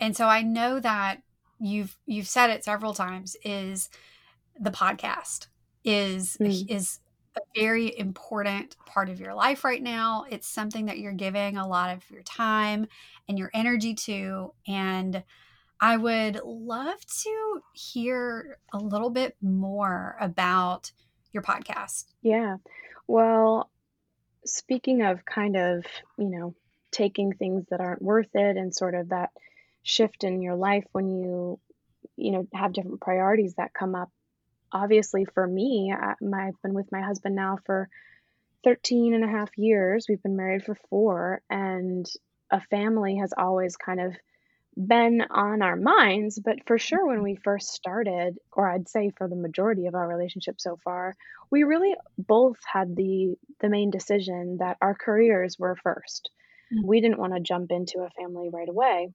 [0.00, 1.22] And so I know that
[1.58, 3.90] you've you've said it several times is
[4.58, 5.46] the podcast
[5.84, 6.70] is Mm.
[6.70, 7.00] is
[7.36, 10.24] a very important part of your life right now.
[10.30, 12.86] It's something that you're giving a lot of your time
[13.28, 15.22] and your energy to and
[15.82, 20.92] I would love to hear a little bit more about
[21.32, 22.06] your podcast.
[22.22, 22.56] yeah
[23.06, 23.70] well
[24.44, 25.84] speaking of kind of
[26.18, 26.54] you know
[26.90, 29.30] taking things that aren't worth it and sort of that
[29.82, 31.58] shift in your life when you
[32.16, 34.10] you know have different priorities that come up
[34.72, 37.88] obviously for me, I, my, I've been with my husband now for
[38.64, 40.06] 13 and a half years.
[40.08, 42.06] We've been married for four, and
[42.50, 44.14] a family has always kind of
[44.76, 46.38] been on our minds.
[46.38, 50.06] But for sure, when we first started, or I'd say for the majority of our
[50.06, 51.16] relationship so far,
[51.50, 56.28] we really both had the the main decision that our careers were 1st
[56.72, 56.84] Mm.
[56.84, 59.12] We didn't want to jump into a family right away.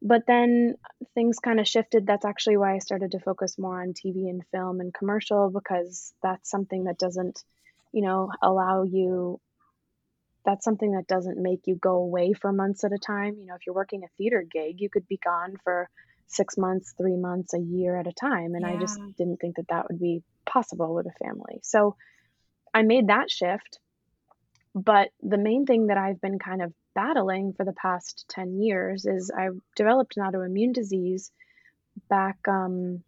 [0.00, 0.76] But then
[1.14, 2.06] things kind of shifted.
[2.06, 6.14] That's actually why I started to focus more on TV and film and commercial because
[6.22, 7.42] that's something that doesn't,
[7.92, 9.40] you know, allow you
[10.44, 13.36] that's something that doesn't make you go away for months at a time.
[13.38, 15.90] You know, if you're working a theater gig, you could be gone for
[16.28, 19.68] 6 months, 3 months, a year at a time, and I just didn't think that
[19.68, 21.60] that would be possible with a family.
[21.62, 21.96] So,
[22.72, 23.78] I made that shift,
[24.74, 29.06] but the main thing that I've been kind of battling for the past 10 years
[29.06, 31.30] is I developed an autoimmune disease
[32.08, 33.04] back um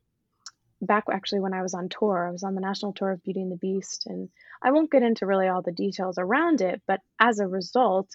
[0.80, 2.28] back actually when I was on tour.
[2.28, 4.28] I was on the national tour of Beauty and the Beast and
[4.62, 8.08] I won't get into really all the details around it, but as a result,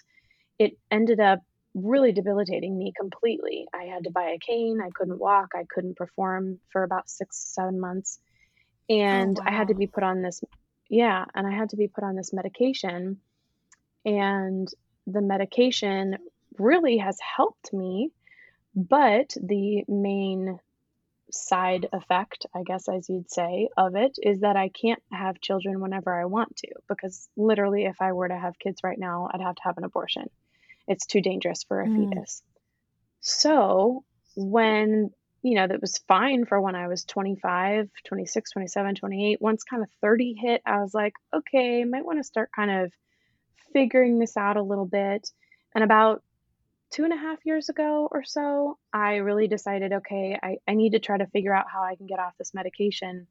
[0.58, 1.40] it ended up
[1.74, 3.66] really debilitating me completely.
[3.74, 7.36] I had to buy a cane, I couldn't walk, I couldn't perform for about 6
[7.36, 8.18] 7 months
[8.88, 10.42] Oh, and I had to be put on this
[10.88, 13.20] yeah, and I had to be put on this medication
[14.06, 14.72] and
[15.06, 16.18] the medication
[16.58, 18.10] really has helped me,
[18.74, 20.60] but the main
[21.30, 25.80] side effect, I guess, as you'd say, of it is that I can't have children
[25.80, 29.40] whenever I want to because literally, if I were to have kids right now, I'd
[29.40, 30.30] have to have an abortion.
[30.88, 31.90] It's too dangerous for a Mm.
[31.90, 32.42] fetus.
[33.20, 34.04] So,
[34.36, 35.10] when
[35.42, 39.40] you know, that was fine for when I was 25, 26, 27, 28.
[39.40, 42.92] Once kind of 30 hit, I was like, okay, might want to start kind of
[43.72, 45.30] figuring this out a little bit.
[45.74, 46.22] And about
[46.90, 50.92] two and a half years ago or so, I really decided, okay, I, I need
[50.92, 53.26] to try to figure out how I can get off this medication.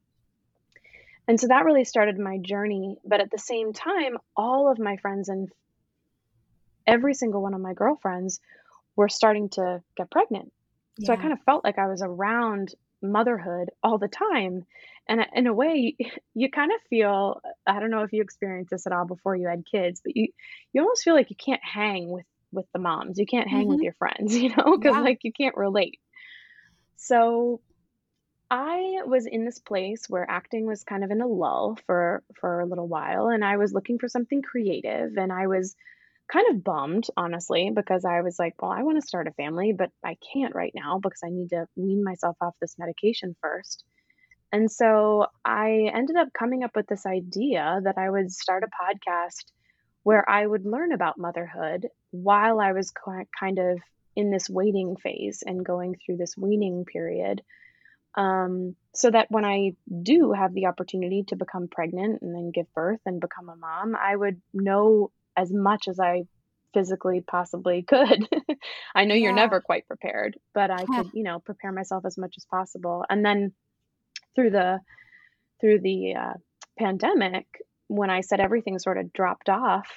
[1.28, 2.98] And so that really started my journey.
[3.04, 5.50] But at the same time, all of my friends and
[6.86, 8.40] every single one of my girlfriends
[8.94, 10.52] were starting to get pregnant.
[11.04, 14.64] So I kind of felt like I was around motherhood all the time.
[15.08, 15.96] And in a way,
[16.34, 19.48] you kind of feel, I don't know if you experienced this at all before you
[19.48, 20.28] had kids, but you
[20.72, 23.18] you almost feel like you can't hang with with the moms.
[23.18, 23.82] You can't hang with Mhm.
[23.82, 25.02] your friends, you know, because Yeah.
[25.02, 26.00] like you can't relate.
[26.96, 27.60] So
[28.50, 32.60] I was in this place where acting was kind of in a lull for for
[32.60, 35.76] a little while, and I was looking for something creative, and I was
[36.32, 39.72] kind of bummed, honestly, because I was like, well, I want to start a family,
[39.74, 43.84] but I can't right now because I need to wean myself off this medication first.
[44.52, 48.68] And so I ended up coming up with this idea that I would start a
[48.68, 49.44] podcast
[50.02, 52.92] where I would learn about motherhood while I was
[53.38, 53.78] kind of
[54.14, 57.42] in this waiting phase and going through this weaning period.
[58.16, 62.72] Um, so that when I do have the opportunity to become pregnant and then give
[62.72, 66.24] birth and become a mom, I would know as much as I
[66.72, 68.28] physically possibly could.
[68.94, 72.34] I know you're never quite prepared, but I could, you know, prepare myself as much
[72.38, 73.04] as possible.
[73.10, 73.52] And then
[74.36, 74.80] through the
[75.60, 76.34] through the uh,
[76.78, 77.46] pandemic,
[77.88, 79.88] when I said everything sort of dropped off,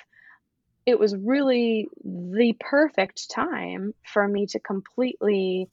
[0.86, 5.70] it was really the perfect time for me to completely,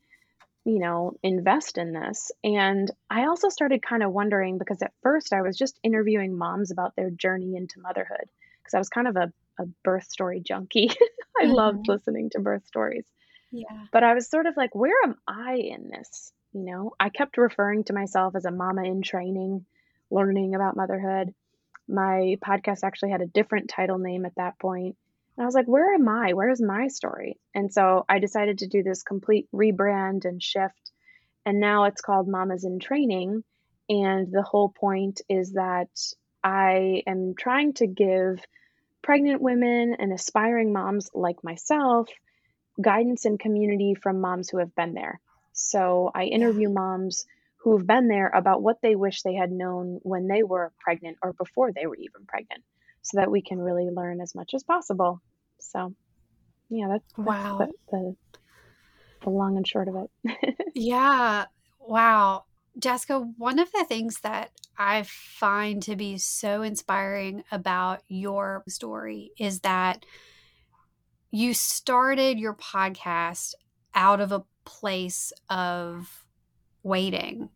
[0.65, 2.33] you know, invest in this.
[2.45, 6.73] And I also started kind of wondering because at first I was just interviewing moms
[6.73, 8.29] about their journey into motherhood
[8.63, 10.91] because I was kind of a, a birth story junkie.
[11.41, 11.89] I loved Mhm.
[11.89, 13.07] listening to birth stories.
[13.53, 13.87] Yeah.
[13.93, 16.33] But I was sort of like, where am I in this?
[16.57, 19.67] You know, I kept referring to myself as a mama in training,
[20.11, 21.35] learning about motherhood.
[21.87, 24.97] My podcast actually had a different title name at that point.
[25.37, 26.33] And I was like, where am I?
[26.33, 27.39] Where is my story?
[27.55, 30.93] And so I decided to do this complete rebrand and shift.
[31.45, 33.45] And now it's called Mamas in Training.
[33.91, 35.91] And the whole point is that
[36.43, 38.43] I am trying to give
[39.03, 42.09] pregnant women and aspiring moms like myself
[42.81, 45.21] guidance and community from moms who have been there.
[45.57, 47.25] So I interview moms
[47.63, 51.17] who have been there about what they wish they had known when they were pregnant
[51.23, 52.63] or before they were even pregnant
[53.03, 55.21] so that we can really learn as much as possible.
[55.59, 55.95] So,
[56.69, 57.59] yeah, that's that's Wow.
[57.59, 58.17] the the,
[59.25, 60.55] the long and short of it.
[60.75, 61.47] Yeah.
[61.81, 62.45] Wow.
[62.79, 69.31] Jessica, one of the things that I find to be so inspiring about your story
[69.39, 70.05] is that
[71.31, 73.55] you started your podcast
[73.95, 76.27] out of a place of
[76.83, 77.49] waiting.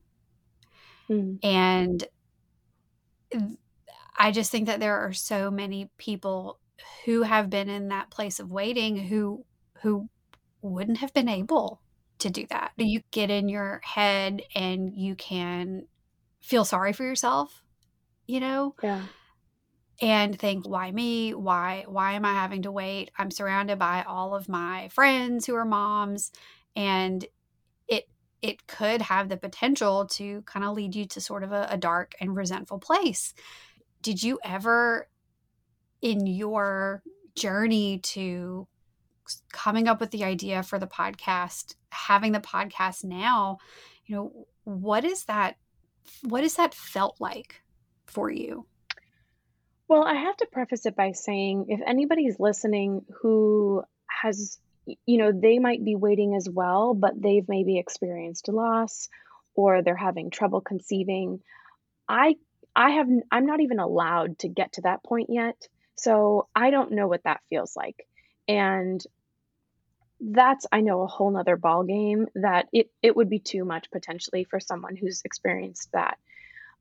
[1.09, 2.09] Mm, And
[4.17, 6.59] I just think that there are so many people
[7.05, 9.45] who have been in that place of waiting who
[9.83, 10.09] who
[10.63, 11.81] wouldn't have been able
[12.19, 12.73] to do that.
[12.77, 15.87] You get in your head and you can
[16.43, 17.63] feel sorry for yourself,
[18.27, 18.75] you know?
[18.83, 19.07] Yeah.
[20.03, 21.35] And think, why me?
[21.35, 23.11] Why why am I having to wait?
[23.19, 26.33] I'm surrounded by all of my friends who are moms
[26.77, 27.25] and
[27.89, 28.09] it
[28.43, 31.77] it could have the potential to kind of lead you to sort of a, a
[31.77, 33.35] dark and resentful place.
[34.03, 35.09] Did you ever
[36.03, 37.03] in your
[37.35, 38.67] journey to
[39.53, 43.59] coming up with the idea for the podcast, having the podcast now,
[44.07, 45.57] you know, what is that
[46.23, 47.63] what has that felt like
[48.07, 48.67] for you?
[49.89, 53.83] Well, I have to preface it by saying if anybody's listening who
[54.23, 54.59] has,
[55.07, 59.09] you know, they might be waiting as well, but they've maybe experienced loss
[59.55, 61.41] or they're having trouble conceiving.
[62.09, 62.37] I
[62.75, 65.57] I have I'm not even allowed to get to that point yet.
[65.97, 68.07] So I don't know what that feels like.
[68.49, 69.05] And
[70.21, 73.91] that's I know a whole nother ball game that it it would be too much
[73.91, 76.19] potentially for someone who's experienced that.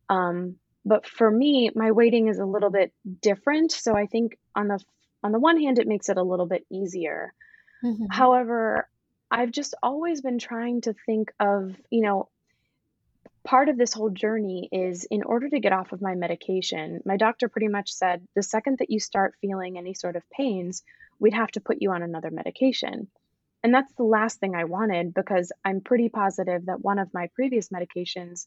[0.10, 0.56] Um,
[0.86, 3.72] but for me, my waiting is a little bit different.
[3.72, 4.80] So I think on the
[5.24, 7.34] on the one hand, it makes it a little bit easier.
[7.84, 8.06] Mm-hmm.
[8.10, 8.88] However,
[9.32, 12.30] I've just always been trying to think of, you know,
[13.44, 17.18] part of this whole journey is in order to get off of my medication, my
[17.18, 20.84] doctor pretty much said the second that you start feeling any sort of pains,
[21.20, 23.08] we'd have to put you on another medication.
[23.64, 27.30] And that's the last thing I wanted because I'm pretty positive that one of my
[27.36, 28.46] previous medications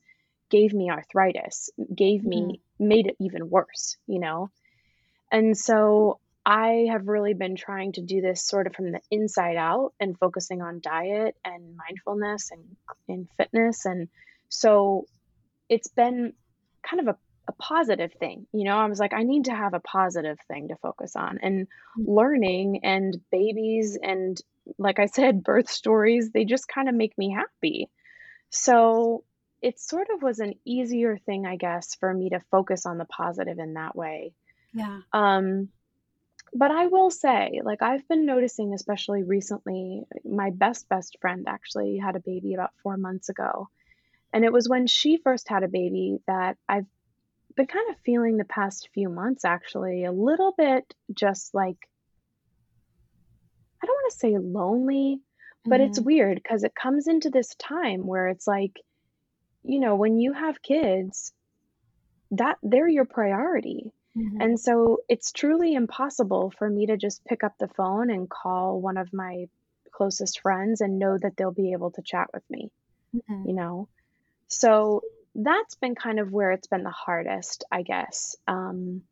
[0.51, 2.89] gave me arthritis, gave me, mm-hmm.
[2.89, 4.51] made it even worse, you know?
[5.30, 9.57] And so I have really been trying to do this sort of from the inside
[9.57, 12.76] out and focusing on diet and mindfulness and,
[13.09, 13.84] and fitness.
[13.84, 14.09] And
[14.49, 15.07] so
[15.68, 16.32] it's been
[16.82, 17.18] kind of a,
[17.49, 18.47] a positive thing.
[18.53, 21.38] You know, I was like, I need to have a positive thing to focus on.
[21.43, 22.11] And mm-hmm.
[22.11, 24.40] learning and babies and
[24.78, 27.88] like I said, birth stories, they just kind of make me happy.
[28.51, 29.24] So
[29.61, 33.05] it sort of was an easier thing, I guess, for me to focus on the
[33.05, 34.32] positive in that way.
[34.74, 35.01] Yeah.
[35.12, 35.68] Um,
[36.55, 41.98] but I will say, like, I've been noticing, especially recently, my best, best friend actually
[41.98, 43.68] had a baby about four months ago.
[44.32, 46.86] And it was when she first had a baby that I've
[47.55, 51.76] been kind of feeling the past few months, actually, a little bit just like
[53.82, 55.20] I don't want to say lonely,
[55.64, 56.07] but it's mm-hmm.
[56.07, 58.78] weird because it comes into this time where it's like,
[59.64, 61.32] you know, when you have kids,
[62.32, 63.92] that they're your priority.
[64.16, 64.40] Mm-hmm.
[64.40, 68.80] And so it's truly impossible for me to just pick up the phone and call
[68.80, 69.46] one of my
[69.90, 72.70] closest friends and know that they'll be able to chat with me,
[73.14, 73.48] mm-hmm.
[73.48, 73.88] you know?
[74.48, 75.02] So
[75.34, 78.36] that's been kind of where it's been the hardest, I guess.
[78.46, 79.02] Um,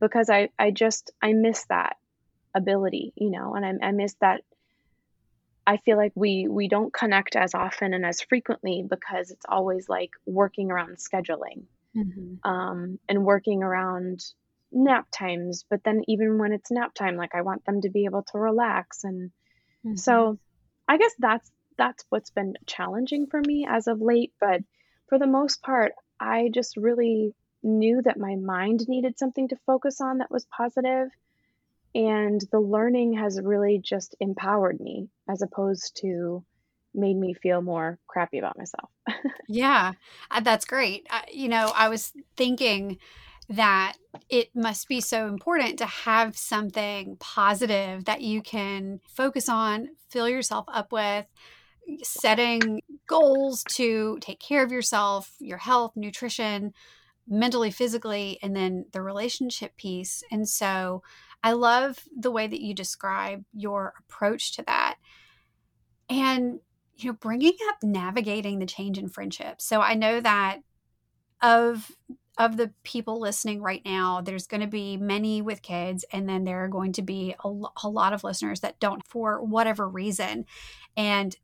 [0.00, 1.96] because I, I just, I miss that
[2.54, 4.42] ability, you know, and I, I miss that.
[5.66, 9.88] I feel like we we don't connect as often and as frequently because it's always
[9.88, 11.64] like working around scheduling
[11.96, 12.48] mm-hmm.
[12.48, 14.24] um, and working around
[14.72, 15.64] nap times.
[15.68, 18.38] But then even when it's nap time, like I want them to be able to
[18.38, 19.30] relax, and
[19.84, 19.96] mm-hmm.
[19.96, 20.38] so
[20.88, 24.32] I guess that's that's what's been challenging for me as of late.
[24.40, 24.62] But
[25.08, 30.00] for the most part, I just really knew that my mind needed something to focus
[30.00, 31.10] on that was positive
[31.94, 36.44] and the learning has really just empowered me as opposed to
[36.94, 38.90] made me feel more crappy about myself.
[39.48, 39.92] yeah,
[40.30, 41.06] uh, that's great.
[41.10, 42.98] Uh, you know, I was thinking
[43.48, 43.94] that
[44.28, 50.28] it must be so important to have something positive that you can focus on, fill
[50.28, 51.26] yourself up with,
[52.02, 56.72] setting goals to take care of yourself, your health, nutrition,
[57.26, 60.22] mentally, physically, and then the relationship piece.
[60.30, 61.02] And so
[61.42, 64.96] I love the way that you describe your approach to that.
[66.08, 66.60] And,
[67.02, 69.60] you know, bringing up navigating the change in friendship.
[69.60, 70.60] So I know that
[71.42, 71.90] of
[72.38, 76.44] of the people listening right now, there's going to be many with kids, and then
[76.44, 77.48] there are going to be a,
[77.84, 80.46] a lot of listeners that don't for whatever reason.
[80.96, 81.36] And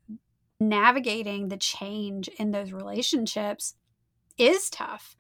[0.59, 3.75] navigating the change in those relationships
[4.39, 5.17] is tough.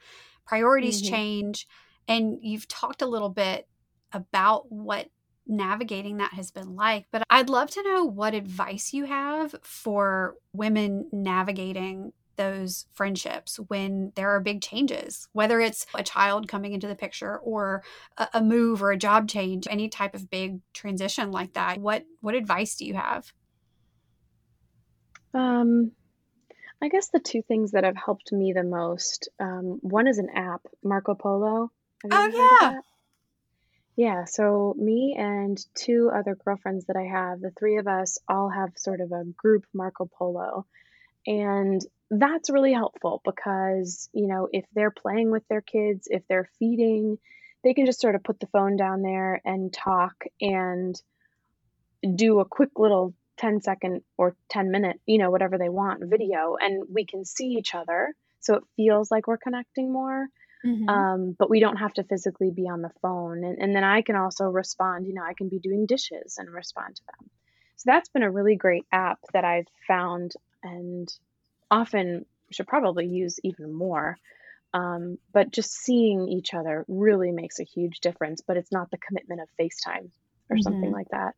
[0.46, 1.14] Priorities mm-hmm.
[1.14, 1.68] change.
[2.08, 3.68] And you've talked a little bit
[4.12, 5.08] about what
[5.46, 7.06] navigating that has been like.
[7.10, 14.12] But I'd love to know what advice you have for women navigating those friendships when
[14.14, 17.82] there are big changes, whether it's a child coming into the picture or
[18.18, 21.78] a, a move or a job change, any type of big transition like that.
[21.78, 23.32] What what advice do you have?
[25.34, 25.92] Um,
[26.82, 29.28] I guess the two things that have helped me the most.
[29.40, 31.70] Um, one is an app, Marco Polo.
[32.10, 32.26] oh
[32.62, 32.80] yeah,
[33.96, 38.50] yeah, so me and two other girlfriends that I have, the three of us all
[38.50, 40.66] have sort of a group Marco Polo.
[41.26, 41.80] And
[42.10, 47.18] that's really helpful because, you know, if they're playing with their kids, if they're feeding,
[47.64, 51.00] they can just sort of put the phone down there and talk and
[52.14, 56.56] do a quick little 10 second or 10 minute, you know, whatever they want video,
[56.60, 58.14] and we can see each other.
[58.40, 60.26] So it feels like we're connecting more.
[60.64, 61.06] Mhm.
[61.06, 63.44] Um, but we don't have to physically be on the phone.
[63.44, 66.48] And, and then I can also respond, you know, I can be doing dishes and
[66.52, 67.30] respond to them.
[67.76, 70.32] So that's been a really great app that I've found
[70.62, 71.08] and
[71.70, 74.18] often should probably use even more.
[74.74, 78.98] Um, but just seeing each other really makes a huge difference, but it's not the
[78.98, 80.10] commitment of FaceTime
[80.50, 80.92] or something Mhm.
[80.92, 81.34] like that.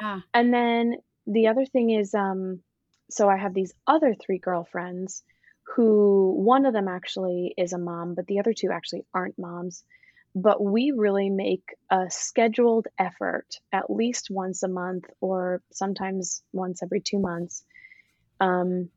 [0.00, 0.22] Yeah.
[0.34, 0.96] And then
[1.26, 2.62] the other thing is, um,
[3.10, 5.22] so I have these other three girlfriends
[5.74, 9.84] who one of them actually is a mom, but the other two actually aren't moms.
[10.34, 16.82] But we really make a scheduled effort at least once a month or sometimes once
[16.82, 17.64] every two months
[18.40, 18.90] um,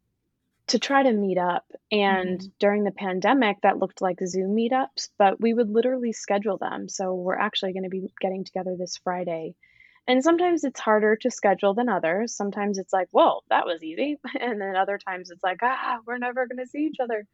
[0.67, 1.65] to try to meet up.
[1.91, 2.51] And Mhm.
[2.59, 6.89] during the pandemic, that looked like Zoom meetups, but we would literally schedule them.
[6.89, 9.55] So we're actually going to be getting together this Friday.
[10.07, 12.35] And sometimes it's harder to schedule than others.
[12.35, 14.17] Sometimes it's like, whoa, that was easy.
[14.39, 17.25] And then other times it's like, ah, we're never going to see each other.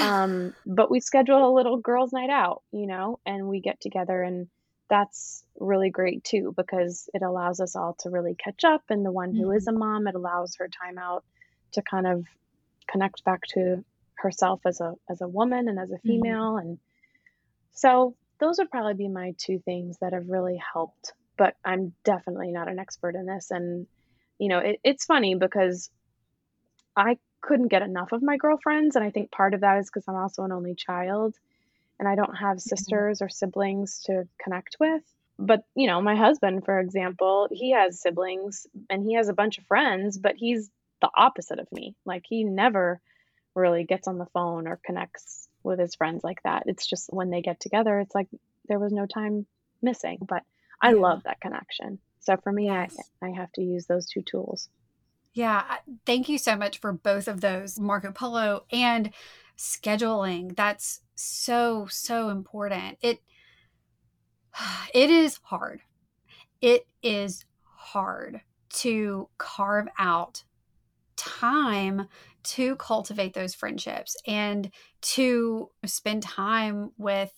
[0.00, 4.22] Um, but we schedule a little girls' night out, you know, and we get together.
[4.22, 4.48] And
[4.88, 8.82] that's really great too, because it allows us all to really catch up.
[8.90, 11.24] And the one who is a mom, it allows her time out
[11.72, 12.24] to kind of
[12.88, 13.84] connect back to
[14.16, 16.00] herself as a as a woman and as a Mhm.
[16.06, 16.78] female and
[17.72, 22.50] so those would probably be my two things that have really helped but i'm definitely
[22.50, 23.50] not an expert in this.
[23.50, 23.86] And
[24.38, 25.90] you know it, it's funny because
[26.96, 28.96] i couldn't get enough of my girlfriends.
[28.96, 31.34] And i think part of that is because i'm also an only child
[31.98, 32.76] and i don't have mm-hmm.
[32.76, 35.02] sisters or siblings to connect with.
[35.38, 39.58] But you know my husband for example he has siblings and he has a bunch
[39.58, 40.70] of friends but he's
[41.00, 41.94] the opposite of me.
[42.04, 43.00] Like he never
[43.54, 46.64] really gets on the phone or connects with his friends like that.
[46.66, 48.28] It's just when they get together it's like
[48.68, 49.46] there was no time
[49.82, 50.18] missing.
[50.26, 50.42] But
[50.82, 52.96] i love that connection so for me Yes.
[53.20, 54.68] i i have to use those two tools
[55.34, 55.64] Yeah,
[56.06, 59.10] thank you so much for both of those, Marco Polo and
[59.58, 60.54] scheduling.
[60.54, 62.98] That's so so important.
[63.02, 63.18] It
[64.94, 65.80] it is hard.
[66.60, 70.44] It is hard to carve out
[71.16, 72.08] time
[72.42, 74.70] to cultivate those friendships and
[75.00, 77.32] to spend time with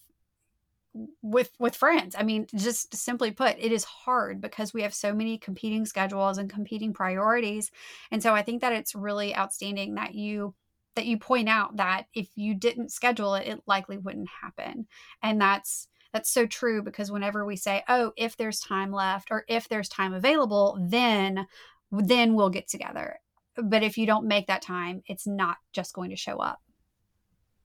[1.23, 2.15] with with friends.
[2.19, 6.39] I mean, just simply put, it is hard because we have so many competing schedules
[6.39, 7.71] and competing priorities.
[8.11, 10.55] And so I think that it's really outstanding that you
[10.95, 14.87] that you point out that if you didn't schedule it, it likely wouldn't happen.
[15.23, 19.45] And that's that's so true because whenever we say, "Oh, if there's time left or
[19.49, 21.47] if there's time available, then
[21.91, 23.21] then we'll get together."
[23.57, 26.61] But if you don't make that time, it's not just going to show up.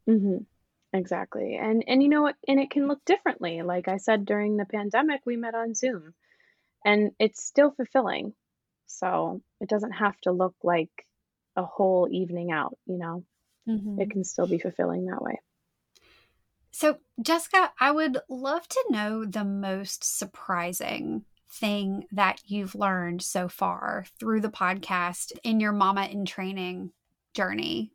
[0.08, 0.46] hmm
[0.94, 1.56] Exactly.
[1.56, 2.36] And and you know what?
[2.48, 3.62] And it can look differently.
[3.62, 6.14] Like I said during the pandemic, we met on Zoom
[6.86, 8.34] and it's still fulfilling.
[8.88, 10.92] So it doesn't have to look like
[11.56, 13.24] a whole evening out, you know.
[13.68, 14.10] It mm-hmm.
[14.10, 15.40] can still be fulfilling that way.
[16.72, 23.48] So, Jessica, I would love to know the most surprising thing that you've learned so
[23.48, 26.92] far through the podcast in your Mama in Training
[27.34, 27.92] journey.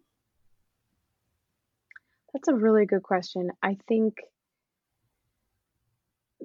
[2.37, 3.51] That's a really good question.
[3.63, 4.19] I think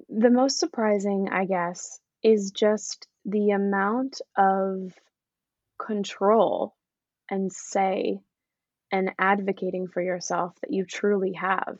[0.08, 4.94] the most surprising, I guess, is just the amount of
[5.78, 6.74] control
[7.28, 8.20] and say
[8.90, 11.76] and advocating for yourself that you truly have.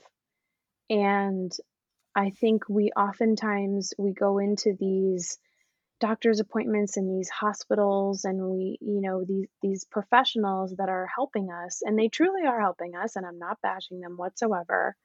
[0.90, 1.50] And
[2.14, 5.38] I think we oftentimes we go into these
[6.02, 11.48] doctor's appointments in these hospitals and we you know these these professionals that are helping
[11.48, 14.96] us and they truly are helping us and I'm not bashing them whatsoever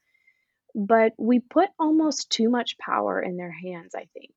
[0.73, 4.33] but we put almost too much power in their hands I think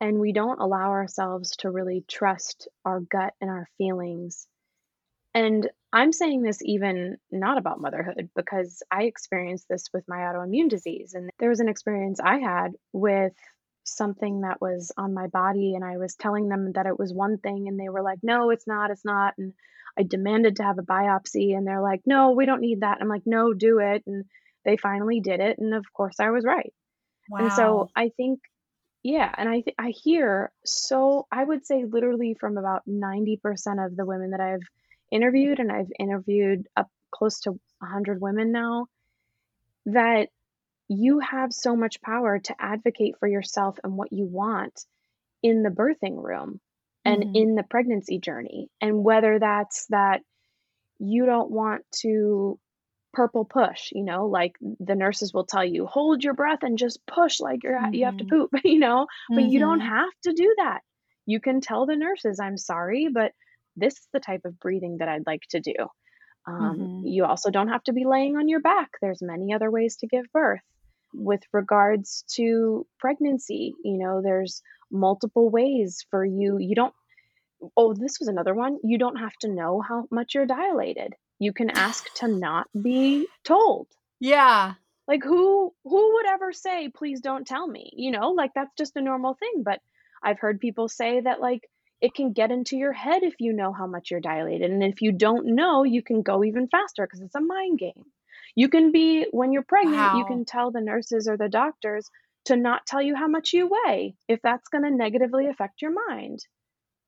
[0.00, 4.46] and we don't allow ourselves to really trust our gut and our feelings
[5.34, 10.68] and I'm saying this even not about motherhood because I experienced this with my autoimmune
[10.68, 11.14] disease.
[11.14, 13.32] And there was an experience I had with
[13.84, 17.38] something that was on my body, and I was telling them that it was one
[17.38, 19.34] thing, and they were like, no, it's not, it's not.
[19.38, 19.52] And
[19.98, 22.98] I demanded to have a biopsy, and they're like, no, we don't need that.
[23.00, 24.04] I'm like, no, do it.
[24.06, 24.24] And
[24.64, 25.58] they finally did it.
[25.58, 26.72] And of course, I was right.
[27.28, 27.38] Wow.
[27.40, 28.40] And so I think,
[29.02, 33.38] yeah, and I th- I hear so I would say literally from about 90%
[33.84, 34.66] of the women that I've
[35.10, 38.86] interviewed, and I've interviewed up close to 100 women now,
[39.86, 40.28] that
[40.90, 44.86] you have so much power to advocate for yourself and what you want
[45.42, 46.60] in the birthing room
[47.04, 47.34] and Mhm.
[47.34, 48.68] in the pregnancy journey.
[48.80, 50.22] And whether that's that
[50.98, 52.58] you don't want to
[53.12, 57.00] purple push, you know, like the nurses will tell you, hold your breath and just
[57.06, 58.30] push like you're you have to Mhm.
[58.30, 59.82] poop, you know, but you don't Mhm.
[59.82, 60.80] have to do that.
[61.26, 63.32] You can tell the nurses, I'm sorry, but
[63.76, 65.74] this is the type of breathing that I'd like to do.
[66.46, 67.02] Um, Mhm.
[67.02, 68.90] you also don't have to be laying on your back.
[69.02, 70.60] There's many other ways to give birth.
[71.12, 76.58] With regards to pregnancy, you know, there's multiple ways for you.
[76.58, 76.94] You don't
[77.76, 78.78] Oh, this was another one.
[78.82, 81.14] You don't have to know how much you're dilated.
[81.38, 83.88] You can ask to not be told.
[84.18, 84.74] Yeah.
[85.06, 88.96] Like who who would ever say, "Please don't tell me?" You know, like that's just
[88.96, 89.80] a normal thing, but
[90.22, 91.68] I've heard people say that like
[92.00, 95.02] it can get into your head if you know how much you're dilated, and if
[95.02, 98.04] you don't know, you can go even faster because it's a mind game.
[98.54, 102.10] You can be when you're pregnant, you can tell the nurses or the doctors
[102.46, 105.92] to not tell you how much you weigh if that's going to negatively affect your
[106.08, 106.40] mind.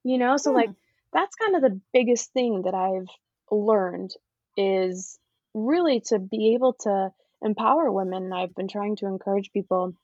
[0.04, 0.72] You know, so like Hmm.
[1.12, 3.08] that's kind of the biggest thing that I've
[3.50, 4.12] learned
[4.56, 5.18] is
[5.54, 7.12] really to be able to
[7.42, 8.24] empower women.
[8.24, 9.94] And I've been trying to encourage people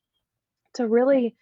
[0.74, 1.36] to really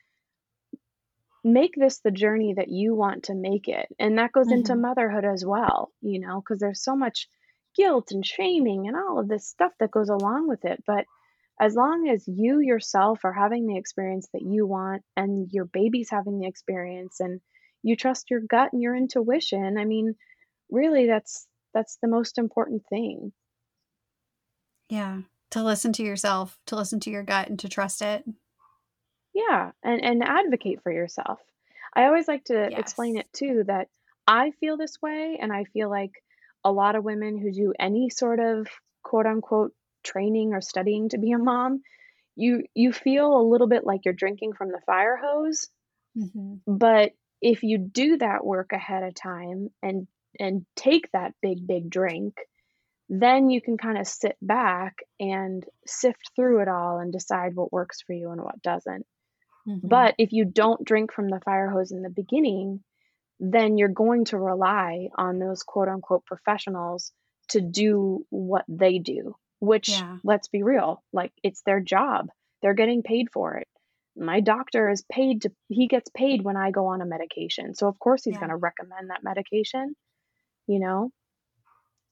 [1.44, 3.86] make this the journey that you want to make it.
[3.98, 4.76] And that goes into Mhm.
[4.76, 7.28] motherhood as well, you know, because there's so much
[7.76, 10.82] guilt and shaming and all of this stuff that goes along with it.
[10.86, 11.04] But
[11.60, 16.10] as long as you yourself are having the experience that you want and your baby's
[16.10, 17.40] having the experience and
[17.82, 20.14] you trust your gut and your intuition, I mean,
[20.70, 23.32] really that's that's the most important thing.
[24.88, 25.20] Yeah.
[25.50, 28.24] To listen to yourself, to listen to your gut and to trust it.
[29.32, 31.38] Yeah, and and advocate for yourself.
[31.94, 33.88] I always like to explain it too that
[34.26, 36.12] I feel this way and I feel like
[36.66, 38.68] a lot of women who do any sort of
[39.04, 41.82] quote unquote training or studying to be a mom,
[42.36, 45.70] you you feel a little bit like you're drinking from the fire hose,
[46.14, 46.60] Mhm.
[46.66, 50.08] but if you do that work ahead of time and
[50.38, 52.36] and take that big big drink,
[53.08, 57.72] then you can kind of sit back and sift through it all and decide what
[57.72, 59.06] works for you and what doesn't.
[59.66, 60.06] Mhm.
[60.06, 62.84] But if you don't drink from the fire hose in the beginning,
[63.40, 67.12] then you're going to rely on those quote unquote professionals
[67.48, 70.18] to do what they do, which, Yeah.
[70.24, 72.28] let's be real, like it's their job.
[72.62, 73.68] They're getting paid for it.
[74.16, 77.74] My doctor is paid to, he gets paid when I go on a medication.
[77.74, 78.40] So, of course, he's Yeah.
[78.40, 79.94] going to recommend that medication,
[80.66, 81.10] you know?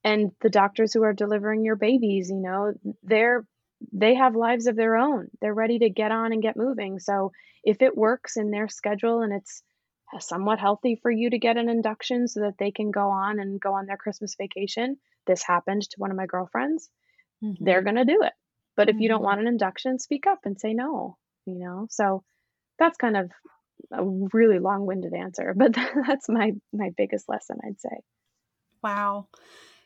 [0.04, 3.46] And the doctors who are delivering your babies, you know, they're
[3.92, 5.28] they have lives of their own.
[5.40, 6.98] They're ready to get on and get moving.
[7.00, 7.32] So
[7.64, 9.62] if it works in their schedule and it's
[10.20, 13.60] somewhat healthy for you to get an induction so that they can go on and
[13.60, 16.90] go on their Christmas vacation, this happened to one of my girlfriends,
[17.60, 17.84] they're Mhm.
[17.84, 18.32] going to do it.
[18.76, 19.24] But if you don't Mhm.
[19.24, 21.86] want an induction, speak up and say no, you know?
[21.90, 22.24] So
[22.78, 23.32] that's kind of
[23.92, 25.74] a really long-winded answer, but
[26.08, 28.00] that's my my biggest lesson, I'd say.
[28.82, 29.28] Wow.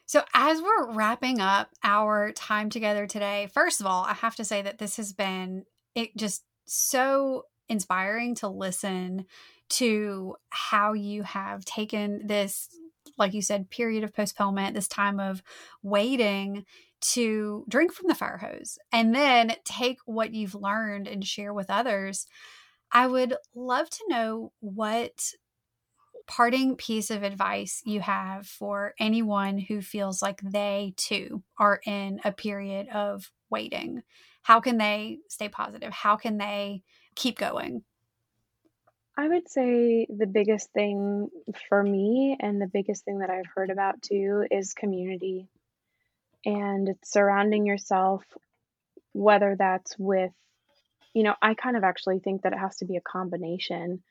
[0.07, 4.45] So, as we're wrapping up our time together today, first of all, I have to
[4.45, 5.64] say that this has been
[5.95, 9.27] it just so inspiring to listen
[9.71, 12.69] to how you have taken this,
[13.19, 15.43] like you said, period of postponement, this time of
[15.83, 16.64] waiting
[17.01, 21.71] to drink from the fire hose and then take what you've learned and share with
[21.71, 22.27] others.
[22.91, 25.33] I would love to know what
[26.27, 32.21] parting piece of advice you have for anyone who feels like they too are in
[32.25, 34.03] a period of waiting?
[34.43, 35.93] How can they stay positive?
[35.93, 36.83] How can they
[37.19, 37.83] keep going?
[39.16, 41.29] I would say the biggest thing
[41.69, 45.49] for me and the biggest thing that I've heard about too is community
[46.47, 48.23] and it's surrounding yourself,
[49.12, 50.31] whether that's with,
[51.14, 54.05] you know, I kind of actually think that it has to be a combination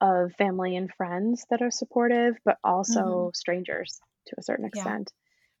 [0.00, 3.34] of family and friends that are supportive, but also mm-hmm.
[3.34, 4.80] strangers to a certain Yeah.
[4.80, 5.12] extent.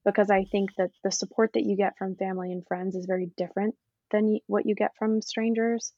[0.04, 3.30] Because I think that the support that you get from family and friends is very
[3.36, 3.74] different
[4.10, 5.92] than what you get from strangers.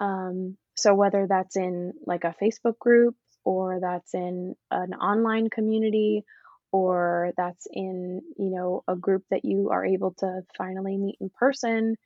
[0.00, 6.24] Um, so whether that's in like a Facebook group or that's in an online community
[6.72, 11.30] or that's in, you know, a group that you are able to finally meet in
[11.30, 11.96] person,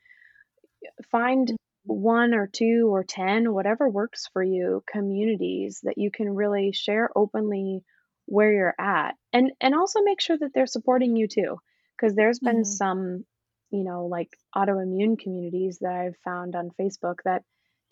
[1.10, 1.52] find
[1.84, 7.10] one or two or 10, whatever works for you, communities that you can really share
[7.14, 7.82] openly
[8.26, 9.16] where you're at.
[9.32, 11.58] And and also make sure that they're supporting you too,
[11.96, 12.64] because there's been Mhm.
[12.64, 13.24] some,
[13.70, 17.42] you know, like autoimmune communities that I've found on Facebook that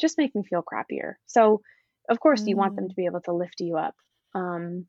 [0.03, 1.15] just make me feel crappier.
[1.27, 1.63] So,
[2.11, 2.91] of course, you want them Mm.
[2.91, 3.97] to be able to lift you up.
[4.35, 4.89] Um,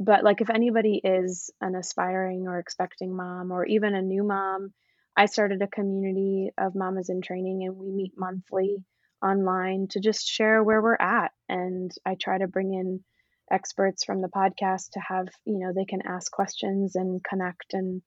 [0.00, 4.74] but like if anybody is an aspiring or expecting mom or even a new mom,
[5.16, 8.84] I started a community of mamas in training and we meet monthly
[9.24, 11.32] online to just share where we're at.
[11.48, 13.04] And I try to bring in
[13.50, 18.02] experts from the podcast to have, you know, they can ask questions and connect and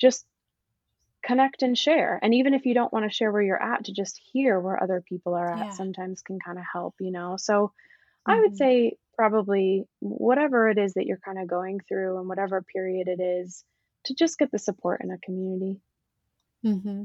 [0.00, 0.26] just
[1.22, 2.18] connect and share.
[2.22, 4.82] And even if you don't want to share where you're at, to just hear where
[4.82, 5.74] other people are at Yeah.
[5.74, 7.36] sometimes can kind of help, you know.
[7.38, 7.72] So
[8.26, 8.56] I would Mhm.
[8.56, 13.20] say probably whatever it is that you're kind of going through and whatever period it
[13.22, 13.64] is,
[14.06, 15.82] to just get the support in a community.
[16.62, 17.04] hmm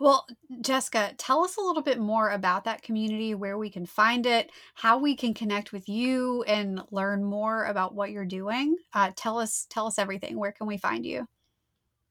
[0.00, 0.26] Well,
[0.62, 4.50] Jessica, tell us a little bit more about that community, where we can find it,
[4.74, 8.76] how we can connect with you, and learn more about what you're doing.
[8.94, 10.38] Uh, tell us, tell us everything.
[10.38, 11.26] Where can we find you?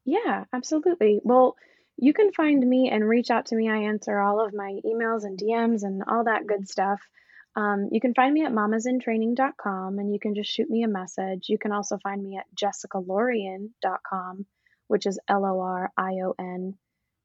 [0.10, 1.20] Yeah, absolutely.
[1.24, 1.55] Well,
[1.95, 3.70] you can find me and reach out to me.
[3.70, 6.99] I answer all of my emails and DMs and all that good stuff.
[7.55, 11.47] Um, you can find me at mamasintraining.com and you can just shoot me a message.
[11.47, 14.45] You can also find me at jessicalorion.com,
[14.88, 16.76] which is L O R I O N,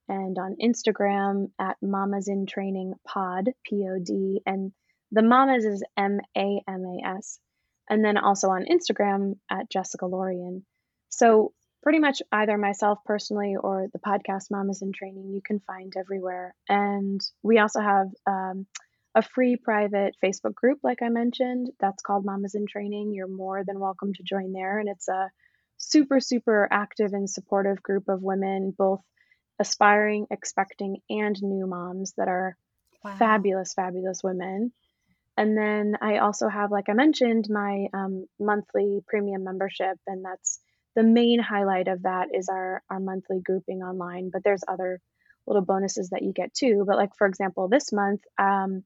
[0.09, 4.73] and on Instagram at Mamas in Training Pod, P O D, and
[5.11, 7.39] the Mamas is M A M A S,
[7.89, 10.65] and then also on Instagram at Jessica Lorion.
[11.09, 11.53] So
[11.85, 16.55] pretty much either myself personally or the podcast Mamas in Training you can find everywhere.
[16.67, 18.67] And we also have um,
[19.15, 23.13] a free private Facebook group, like I mentioned, that's called Mamas in Training.
[23.13, 24.79] You're more than welcome to join there.
[24.79, 25.31] And it's a
[25.77, 29.03] super, super active and supportive group of women, both
[29.61, 32.57] aspiring, expecting, and new moms that are
[33.05, 33.17] Wow.
[33.19, 34.73] fabulous, fabulous women.
[35.37, 40.61] And then I also have, like I mentioned, my um, monthly premium membership, and that's
[40.95, 44.31] the main highlight of that is our our monthly grouping online.
[44.33, 45.01] But there's other
[45.47, 46.85] little bonuses that you get too.
[46.87, 48.85] But like for example, this month, um,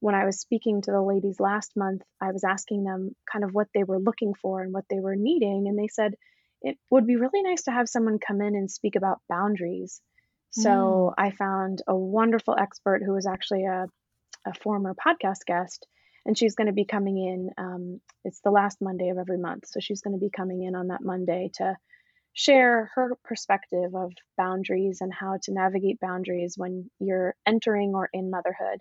[0.00, 3.52] when I was speaking to the ladies last month, I was asking them kind of
[3.52, 6.14] what they were looking for and what they were needing, and they said
[6.62, 10.00] it would be really nice to have someone come in and speak about boundaries.
[10.50, 13.86] So I found a wonderful expert who was actually a,
[14.46, 15.86] a former podcast guest,
[16.26, 17.50] and she's going to be coming in.
[17.58, 19.64] Um, it's the last Monday of every month.
[19.66, 21.76] So she's going to be coming in on that Monday to
[22.34, 28.30] share her perspective of boundaries and how to navigate boundaries when you're entering or in
[28.30, 28.78] motherhood.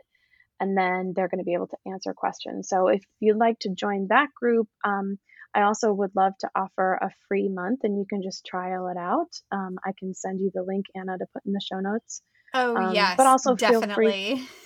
[0.59, 2.67] And then they're going to be able to answer questions.
[2.67, 5.17] So if you'd like to join that group, um,
[5.55, 8.97] I also would love to offer a free month and you can just trial it
[8.97, 9.29] out.
[9.51, 12.21] Um, I can send you the link, Anna, to put in the show notes.
[12.53, 13.15] Oh, Um, yes.
[13.17, 14.47] but also feel free- definitely.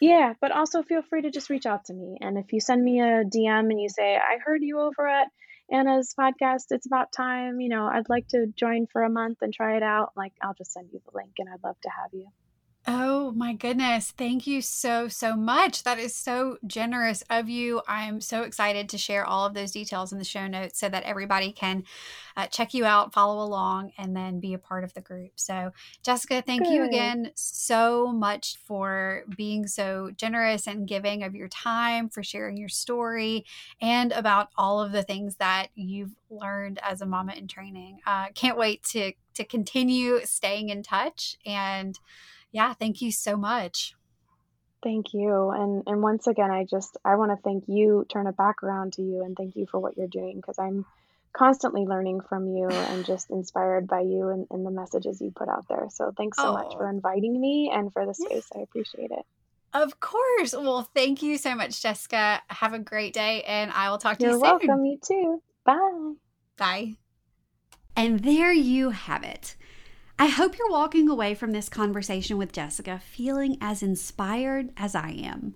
[0.00, 2.18] Yeah, but also feel free to just reach out to me.
[2.20, 5.28] And if you send me a DM and you say, I heard you over at
[5.70, 9.52] Anna's podcast, it's about time, you know, I'd like to join for a month and
[9.52, 12.10] try it out, like I'll just send you the link and I'd love to have
[12.12, 12.28] you.
[12.88, 14.12] Oh my goodness.
[14.16, 15.82] Thank you so, so much.
[15.82, 17.82] That is so generous of you.
[17.88, 21.02] I'm so excited to share all of those details in the show notes so that
[21.02, 21.82] everybody can
[22.36, 25.32] uh, check you out, follow along, and then be a part of the group.
[25.34, 25.72] So,
[26.04, 32.08] Jessica, thank you again so much for being so generous and giving of your time,
[32.08, 33.46] for sharing your story,
[33.80, 37.98] and about all of the things that you've learned as a mama in training.
[38.06, 41.98] Uh, can't wait to to continue staying in touch and
[42.52, 43.94] yeah, thank you so much.
[44.82, 45.50] Thank you.
[45.50, 48.94] And and once again, I just I want to thank you, turn it back around
[48.94, 50.84] to you and thank you for what you're doing because I'm
[51.32, 55.48] constantly learning from you and just inspired by you and, and the messages you put
[55.48, 55.86] out there.
[55.90, 56.76] So thanks so much Oh.
[56.78, 58.46] for inviting me and for the space.
[58.56, 59.26] I appreciate it.
[59.74, 60.52] Of course.
[60.54, 62.40] Well, thank you so much, Jessica.
[62.48, 64.48] Have a great day, and I will talk to You're you soon.
[64.68, 64.84] welcome.
[64.86, 65.42] You too.
[65.66, 66.12] Bye.
[66.56, 66.94] Bye.
[67.94, 69.56] And there you have it.
[70.18, 75.10] I hope you're walking away from this conversation with Jessica feeling as inspired as I
[75.10, 75.54] am.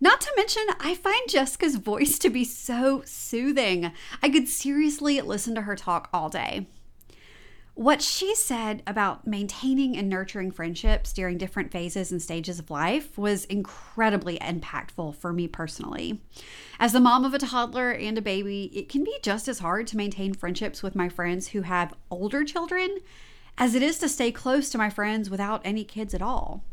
[0.00, 3.92] Not to mention, I find Jessica's voice to be so soothing.
[4.22, 6.68] I could seriously listen to her talk all day.
[7.74, 13.16] What she said about maintaining and nurturing friendships during different phases and stages of life
[13.18, 16.20] was incredibly impactful for me personally.
[16.80, 19.86] As the mom of a toddler and a baby, it can be just as hard
[19.88, 22.98] to maintain friendships with my friends who have older children
[23.58, 26.64] as it is to stay close to my friends without any kids at all.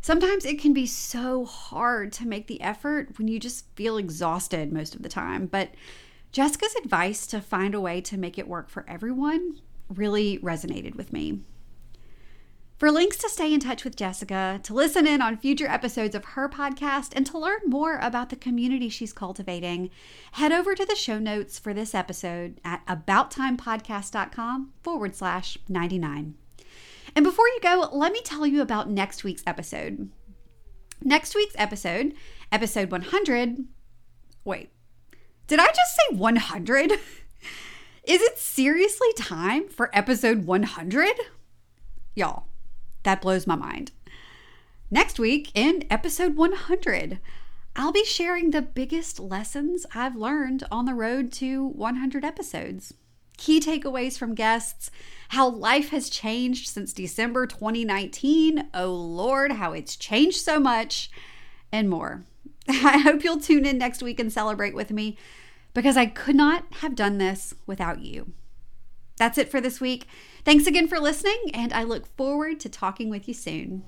[0.00, 4.72] Sometimes it can be so hard to make the effort when you just feel exhausted
[4.72, 5.70] most of the time, but
[6.32, 11.12] Jessica's advice to find a way to make it work for everyone really resonated with
[11.12, 11.40] me.
[12.78, 16.26] For links to stay in touch with Jessica, to listen in on future episodes of
[16.26, 19.88] her podcast, and to learn more about the community she's cultivating,
[20.32, 26.34] head over to the show notes for this episode at abouttimepodcast.com forward slash 99.
[27.14, 30.10] And before you go, let me tell you about next week's episode.
[31.02, 32.12] Next week's episode,
[32.52, 33.64] episode 100.
[34.44, 34.68] Wait,
[35.46, 36.92] did I just say 100?
[38.04, 41.14] Is it seriously time for episode 100?
[42.14, 42.46] Y'all,
[43.06, 43.92] that blows my mind.
[44.90, 47.20] Next week, in episode 100,
[47.76, 52.94] I'll be sharing the biggest lessons I've learned on the road to 100 episodes.
[53.36, 54.90] Key takeaways from guests,
[55.28, 58.70] how life has changed since December 2019.
[58.74, 61.08] Oh Lord, how it's changed so much,
[61.70, 62.24] and more.
[62.68, 65.16] I hope you'll tune in next week and celebrate with me
[65.74, 68.32] because I could not have done this without you.
[69.16, 70.06] That's it for this week.
[70.46, 73.82] Thanks again for listening, and I look forward to talking with you soon.